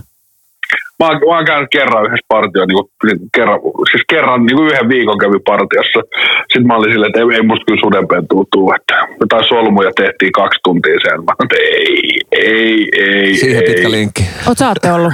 [1.00, 3.60] Mä oon, mä oon käynyt kerran yhdessä partiossa, niin kuin, kerran,
[3.92, 6.00] siis kerran niin kuin yhden viikon kävin partiossa.
[6.42, 10.32] Sitten mä olin silleen, että ei, ei musta kyllä sudenpentua tuu, että jotain solmuja tehtiin
[10.32, 11.24] kaksi tuntia sen.
[11.26, 13.74] Mä että ei, ei, ei, siihen ei.
[13.74, 14.24] pitkä linkki.
[14.48, 15.14] Oot sä Atte ollut?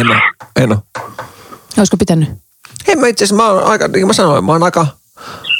[0.00, 0.22] En ole,
[0.62, 0.78] en ole.
[1.78, 2.28] Olisiko pitänyt?
[2.86, 4.86] Hei mä itse asiassa, mä oon aika, niin kuin mä sanoin, mä oon aika,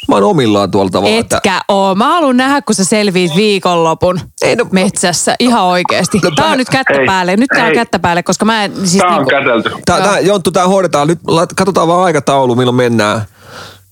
[0.08, 1.16] mä oon omillaan tuolla tavalla.
[1.18, 1.94] että- Etkä oo.
[1.94, 5.34] Mä haluan nähdä, kun sä selviit viikonlopun Ei, no- metsässä.
[5.40, 6.18] Ihan oikeesti.
[6.24, 7.36] No, Tää on nyt kättä Hei, päälle.
[7.36, 8.72] Nyt tää on kättä päälle, koska mä en...
[8.76, 9.70] Siis Tää on niinku, kätelty.
[9.84, 10.06] Tää, Joo.
[10.06, 11.08] tää, Jonttu, tää hoidetaan.
[11.08, 11.18] Nyt
[11.56, 13.22] katsotaan vaan aikataulu, milloin mennään.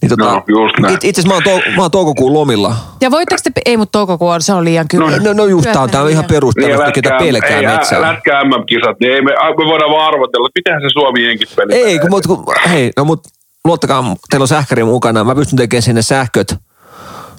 [0.02, 0.94] Niin tota, No, just näin.
[0.94, 2.76] it, itse asiassa mä oon, mä oon toukokuun lomilla.
[3.00, 3.50] ja voitteko te...
[3.66, 5.18] Ei, mutta toukokuun on- se on liian kyllä.
[5.18, 8.00] No, no just tää on, tää on ihan perus Niin, tämmöistä, ketä pelkää ei, metsää.
[8.02, 11.74] lätkä MM-kisat, niin ei me, me voidaan vaan arvotella, että mitenhän se Suomi jenkit peli.
[11.74, 13.20] Ei, kun, mut, kun, hei, no mut
[13.66, 15.24] luottakaa, teillä on sähkäri mukana.
[15.24, 16.54] Mä pystyn tekemään sinne sähköt,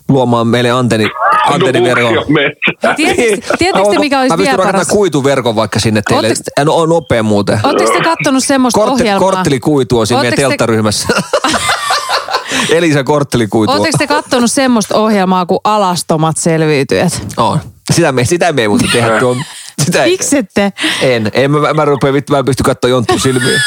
[0.09, 1.05] luomaan meille antenni,
[1.45, 2.13] antenniverkon.
[2.13, 2.95] Nuuksio metsä.
[2.95, 4.87] Tiedättekö, tiedättekö mikä olisi Mä pystyn vielä paras?
[4.87, 6.27] kuituverkon vaikka sinne teille.
[6.27, 7.59] Ootteko En ole nopea muuten.
[7.63, 9.19] Oletteko te kattonut semmoista Kortti, ohjelmaa?
[9.31, 11.07] korttelikuitu on siinä meidän Ootteko te- telttaryhmässä.
[12.69, 13.71] Elisa korttelikuitu.
[13.73, 13.79] on.
[13.79, 17.21] Oletteko te kattonut semmoista ohjelmaa kuin Alastomat selviytyjät?
[17.37, 17.59] On.
[17.93, 19.19] Sitä me, sitä me ei muuten tehdä.
[19.19, 19.43] Tuon,
[19.83, 20.11] sitä ei.
[20.11, 20.73] Miksi ette?
[21.01, 21.31] En.
[21.33, 23.61] en mä, mä, rupea vittu, mä en pysty katsoa jontun silmiin.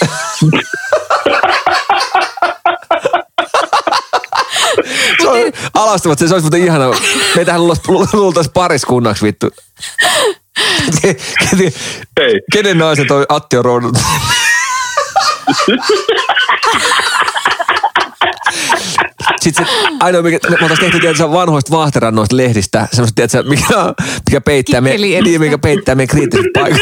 [5.30, 6.84] on, alastavat, se, se olisi muuten ihana.
[7.36, 7.60] Meitähän
[8.12, 9.50] luultaisiin pariskunnaksi vittu.
[12.52, 13.98] Kenen, naiset on Atti on roudut?
[19.40, 23.94] Sitten se ainoa, mikä, me oltaisiin tehty tietysti vanhoista vaahterannoista lehdistä, semmoista, tiedätkö, mikä,
[24.30, 26.80] mikä peittää, me, Kikkeli niin, mikä peittää meidän kriittiset paikat.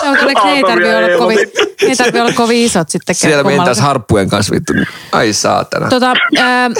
[0.00, 1.38] Se on kyllä, ne ei tarvi Aatamia olla kovin,
[1.80, 3.14] ei tarvi olla kovin isot sitten.
[3.14, 4.72] Siellä mentäisiin harppujen kanssa vittu.
[5.12, 5.88] Ai saatana.
[5.88, 6.70] Tota, ää,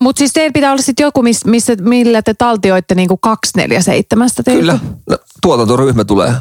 [0.00, 4.28] mutta siis teillä pitää olla sitten joku, miss, missä, millä te taltioitte niinku 247.
[4.44, 4.60] teiltä.
[4.60, 4.78] Kyllä.
[5.10, 6.32] No, tuotantoryhmä tulee.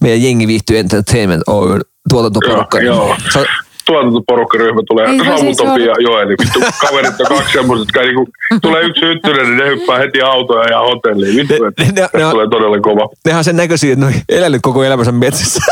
[0.00, 2.78] Meidän jengi viihtyy Entertainment Oy tuotantoporukka.
[2.78, 3.44] Joo, joo.
[3.86, 5.06] Tuotantoporukkaryhmä tulee.
[5.06, 6.34] Ei se Samu, siis ja Joeli.
[6.42, 8.28] Vittu, kaverit on kaksi semmoista, jotka niinku,
[8.62, 11.36] tulee yksi hyttynen, niin ne hyppää heti autoja ja hotelliin.
[11.36, 13.08] Vittu, Ne- että ne- ne- ne on- tulee todella kova.
[13.24, 15.60] nehän on sen näköisiä, että ne on elänyt koko elämänsä metsässä.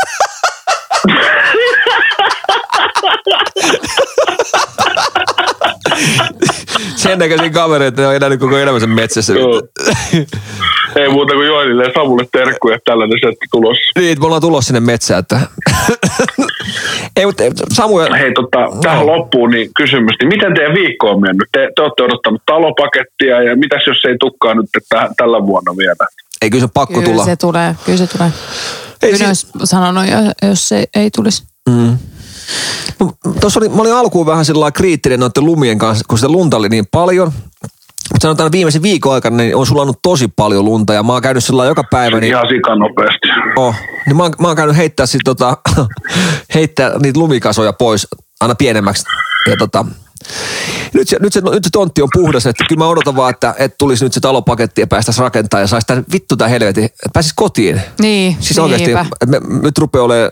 [6.95, 9.33] sen näköisiä kavereita, että ne on elänyt koko elämänsä metsässä.
[9.33, 9.61] Joo.
[10.95, 13.99] Ei muuta kuin Joelille ja Samulle terkkuja, että tällainen setti tulossa.
[13.99, 15.19] niin, että me ollaan tulossa sinne metsään.
[15.19, 15.39] Että...
[17.17, 21.47] Ei, mutta Samuel, Hei, tota, tähän loppuun niin kysymys, niin miten teidän viikko on mennyt?
[21.51, 26.07] Te, te olette odottanut talopakettia ja mitäs jos ei tukkaa nyt että tällä vuonna vielä?
[26.41, 27.25] ei kyllä se on pakko Kyllä tulla.
[27.25, 28.29] se tulee, kyllä se tulee.
[29.03, 31.43] Ei Kyllä si- ne olisi sanonut, jo, jos se ei tulisi.
[33.41, 36.57] Tuossa oli, mä olin alkuun vähän sillä lailla kriittinen noiden lumien kanssa, kun sitä lunta
[36.57, 37.27] oli niin paljon.
[38.13, 41.21] Mutta sanotaan, että viimeisen viikon aikana niin on sulanut tosi paljon lunta ja mä oon
[41.21, 42.19] käynyt sillä joka päivä.
[42.19, 43.27] Niin, Ihan sikan nopeasti.
[43.55, 43.75] oh,
[44.05, 45.57] niin mä, oon, mä oon käynyt heittää, sit, tota,
[46.55, 48.07] heittää niitä lumikasoja pois
[48.41, 49.03] aina pienemmäksi.
[49.49, 49.85] Ja tota,
[50.93, 53.55] nyt se, nyt, se, nyt se tontti on puhdas, että kyllä mä odotan vaan, että,
[53.59, 57.09] että tulisi nyt se talopaketti ja päästäisiin rakentaa ja saisi tämän vittu tää helvetin, että
[57.13, 57.81] pääsisi kotiin.
[58.01, 59.05] Niin, Siis oikeasti, niinpä.
[59.21, 60.31] että me, nyt rupeaa olemaan,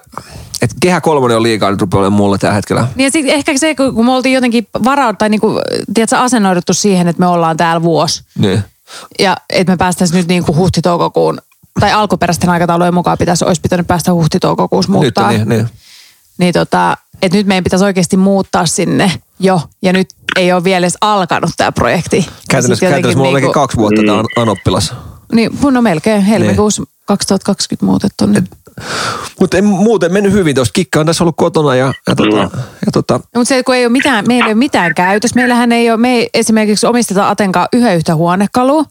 [0.63, 2.87] että kehä kolmonen on liikaa, nyt rupeaa olemaan mulle tällä hetkellä.
[2.95, 5.59] Niin ja sit ehkä se, kun kun me oltiin jotenkin varauduttu tai niinku,
[5.93, 8.23] tiedätkö, asennoiduttu siihen, että me ollaan täällä vuosi.
[8.37, 8.63] Niin.
[9.19, 11.37] Ja että me päästäisiin nyt niinku huhti-toukokuun,
[11.79, 15.27] tai alkuperäisten aikataulujen mukaan pitäisi, olisi pitänyt päästä huhti-toukokuussa Nyt muuttaa.
[15.27, 15.69] on niin, niin.
[16.37, 19.61] niin tota, että nyt meidän pitäisi oikeasti muuttaa sinne jo.
[19.81, 22.27] Ja nyt ei ole vielä edes alkanut tämä projekti.
[22.49, 24.07] Käytännössä, käytännössä mulla niinku- kaksi vuotta mm.
[24.07, 24.93] tämä Anoppilas.
[25.33, 28.25] Niin, no melkein helmikuussa 2020 muutettu.
[28.25, 28.49] Niin.
[29.39, 30.71] Mutta muuten mennyt hyvin tuossa.
[30.73, 32.37] Kikka on tässä ollut kotona ja, ja, tota,
[32.85, 35.35] ja tota, Mutta se, kun ei ole mitään, meillä ei ole mitään käytössä.
[35.39, 38.81] Meillähän ei ole, me ei esimerkiksi omisteta Atenkaan yhden yhtä huonekalua.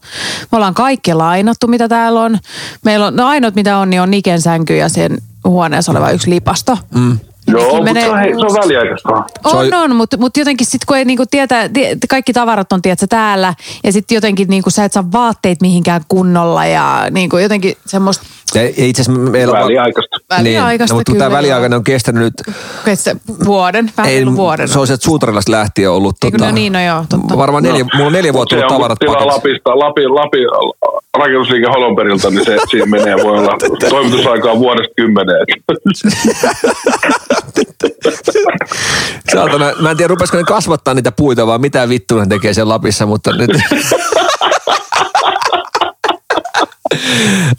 [0.51, 2.39] Me ollaan kaikki lainattu, mitä täällä on.
[2.85, 5.17] Meillä on, no ainoat mitä on, niin on Niken sänky ja sen
[5.47, 6.77] huoneessa oleva yksi lipasto.
[6.95, 7.19] Mm.
[7.47, 9.09] Joo, mutta se on, hei, se on väliaikaista.
[9.43, 13.07] On- On, mutta, mutta jotenkin sitten kun ei niinku tietää, tie, kaikki tavarat on tiedätkö,
[13.07, 13.53] täällä
[13.83, 18.23] ja sitten jotenkin niinku sä et saa vaatteet mihinkään kunnolla ja niinku jotenkin semmoista
[18.55, 19.63] ja, ja itse asiassa meillä on...
[19.63, 20.17] Väliaikaista.
[20.29, 21.25] väliaikaista niin, mutta kyllä.
[21.25, 22.33] tämä väliaikainen on kestänyt nyt...
[22.85, 24.67] Kestä vuoden, vähän Ei, vuoden.
[24.67, 26.15] se on sieltä Suutarilasta lähtien ollut.
[26.25, 27.37] Eikö, no niin, no joo, totta.
[27.37, 29.27] Varmaan neljä, mulla on neljä vuotta ollut tavarat paketissa.
[29.27, 30.39] Lapista, Lapi, Lapi,
[31.17, 33.57] rakennusliike Holonperilta, niin se siinä menee, voi olla
[33.89, 35.45] toimitusaikaa vuodesta kymmeneen.
[39.33, 42.73] Saatana, mä en tiedä, rupesiko ne kasvattaa niitä puita, vaan mitä vittua ne tekee siellä
[42.73, 43.51] Lapissa, mutta nyt...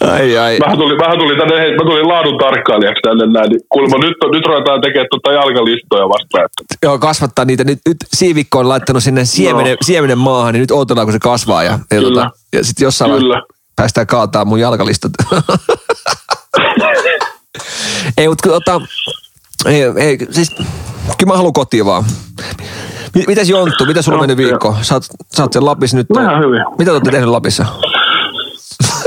[0.01, 0.59] ai ai.
[0.65, 4.17] Vähän tuli, vähän tuli tänne, hei, mä tulin laadun tarkkailijaksi tänne näin, niin kuulemma nyt,
[4.33, 6.39] nyt ruvetaan tekemään tuota jalkalistoja vasta.
[6.45, 7.65] Että Joo, kasvattaa niitä.
[7.65, 9.77] Nyt, nyt siivikko on laittanut sinne siemenen, Joo.
[9.83, 11.63] siemenen maahan, niin nyt odotellaan, kun se kasvaa.
[11.63, 12.23] Ja, ja, Kyllä.
[12.23, 13.43] tota, ja sitten jossain Kyllä.
[13.77, 15.13] päästään kaataa mun jalkalistat.
[18.19, 18.81] ei, mutta tota,
[19.67, 20.51] ei, ei, siis
[21.19, 22.05] kyllä mä haluan kotiin vaan.
[23.15, 24.77] Mi- Mitäs Jonttu, mitä sulla on Joo, mennyt viikko?
[24.83, 25.03] Sä oot,
[25.37, 26.07] sä oot siellä Lapissa nyt.
[26.47, 26.65] Hyvin.
[26.79, 27.67] Mitä te olette tehnyt Lapissa?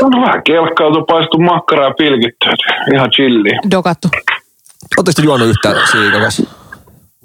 [0.05, 2.49] On vähän kelkkautu, paistu makkaraa ja pilkitty.
[2.49, 3.49] että Ihan chilli.
[3.71, 4.07] Dokattu.
[4.97, 6.43] Oletteko te juonut yhtään siivikon kanssa?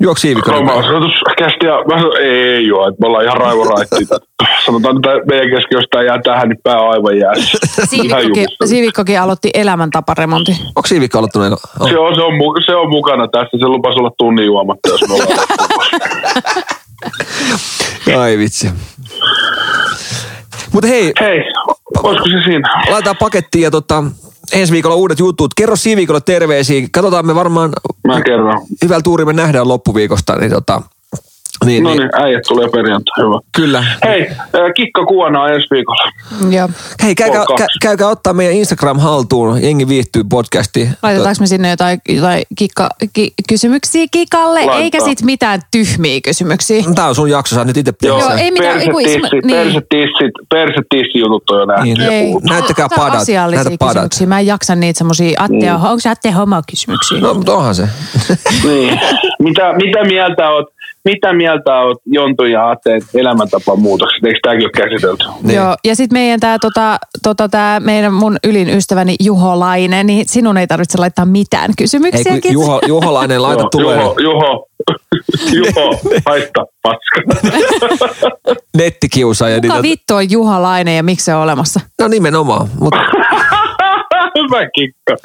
[0.01, 0.51] Juoksi siivikko?
[0.51, 4.09] Romausrotuskästi ja vähän, ei joo, että me ollaan ihan raivoraittiin.
[4.65, 7.59] Sanotaan, että meidän tää jää tähän, niin pää on aivan jäässä.
[7.77, 8.47] Ihan Siivikkokin.
[8.65, 10.57] Siivikkokin aloitti elämäntaparemontin.
[10.67, 11.61] Onko siivikko aloittanut?
[11.81, 11.89] Oh.
[11.89, 12.33] Se on, se, on,
[12.67, 15.39] se on mukana tässä, se lupasi olla tunnin juomatta, jos me ollaan
[18.21, 18.71] Ai vitsi.
[20.73, 21.41] Mutta hei, Hei,
[22.03, 22.85] olisiko se siinä?
[22.91, 24.05] laitetaan pakettiin ja tota,
[24.53, 25.55] ensi viikolla uudet jutut.
[25.57, 26.89] Kerro siiviikolle terveisiä.
[26.93, 27.73] Katsotaan me varmaan
[28.07, 28.61] Mä kerron.
[28.85, 30.37] hyvällä tuuri me nähdään loppuviikosta.
[30.37, 30.83] Niin tota,
[31.65, 33.41] niin, No niin, niin, äijät tulee perjantai, hyvä.
[33.57, 33.85] Kyllä.
[34.05, 34.37] Hei, äh,
[34.77, 36.13] kikka kuonaa ensi viikolla.
[36.51, 36.69] Joo.
[37.03, 39.63] Hei, käykää, kä, käykää ottaa meidän Instagram haltuun.
[39.63, 40.89] Jengi viihtyy podcasti.
[41.03, 44.83] Laitetaanko me sinne jotain, jotain kikka, ki, kysymyksiä kikalle, Laitetaan.
[44.83, 46.83] eikä sit mitään tyhmiä kysymyksiä.
[46.95, 48.43] Tää on sun jakso, sä nyt itse Joo, pitäisi.
[48.45, 49.57] ei mitään, persetissit, niin.
[49.57, 51.85] persetissit, persetissijutut on jo nähty.
[51.85, 52.01] Niin.
[52.01, 52.35] ja Ei.
[52.49, 53.93] Näyttäkää Otetaan padat, Asiallisia näytä padat.
[53.95, 54.27] kysymyksiä.
[54.27, 55.85] Mä en jaksa niitä semmosia, Atte, Mm.
[55.85, 57.21] onko se Atte homo-kysymyksiä?
[57.21, 57.89] No, mutta onhan se.
[58.65, 59.01] Niin.
[59.47, 60.67] Mitä, mitä mieltä oot,
[61.05, 64.25] mitä mieltä oot Jontu ja Aatteen elämäntapa muutokset?
[64.25, 65.25] Eikö tämäkin ole käsitelty?
[65.43, 65.57] Niin.
[65.57, 70.29] Joo, ja sitten meidän tämä tota, tota, tää meidän mun ylin ystäväni Juho Laine, niin
[70.29, 72.41] sinun ei tarvitse laittaa mitään Ei, kysymyksiä.
[72.43, 73.97] kun Juho, Juholainen, laita Joo, tulee.
[73.99, 74.67] Juho, Juho,
[75.57, 77.23] Juho, haista paska.
[78.79, 79.61] Nettikiusaaja.
[79.61, 81.81] Kuka niin, vittu on Juho Laine ja miksi se on olemassa?
[82.01, 82.69] no nimenomaan.
[82.81, 82.99] Mutta
[84.39, 85.17] Hyvä kikka.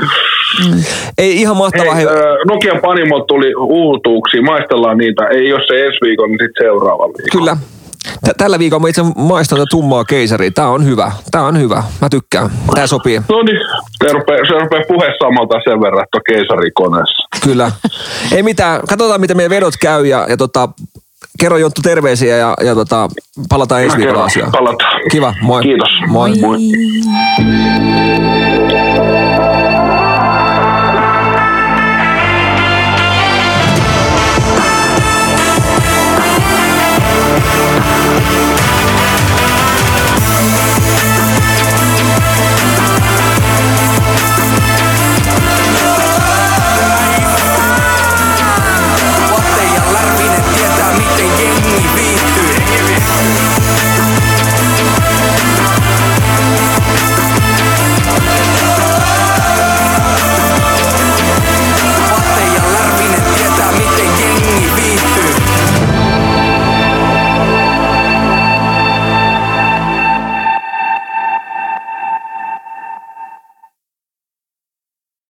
[1.18, 1.94] ei ihan mahtavaa.
[1.96, 2.16] Hei, Hei,
[2.48, 5.28] Nokian Panimot tuli uutuuksia, maistellaan niitä.
[5.28, 7.32] Ei jos se ensi viikon, niin sitten seuraavalla viikolla.
[7.32, 7.58] Kyllä.
[8.26, 10.52] Tä- Tällä viikolla mä itse maistan tätä tummaa keisaria.
[10.52, 11.12] Tää on hyvä.
[11.32, 11.84] Tää on hyvä.
[12.02, 12.50] Mä tykkään.
[12.76, 13.22] Tää sopii.
[13.30, 13.58] No niin,
[14.06, 17.28] se rupeaa, se rupeaa puhe samalta sen verran, että on keisarikoneessa.
[17.44, 17.72] Kyllä.
[18.36, 18.82] Ei mitään.
[18.90, 20.70] Katsotaan, miten meidän vedot käy ja, ja tota,
[21.40, 23.08] kerro Jonttu terveisiä ja, ja tota,
[23.50, 24.52] palataan ensi viikolla asiaan.
[24.52, 25.02] palataan.
[25.12, 25.64] Kiva, moi.
[25.64, 25.90] Kiitos.
[26.08, 26.32] Moi.
[26.40, 26.58] moi.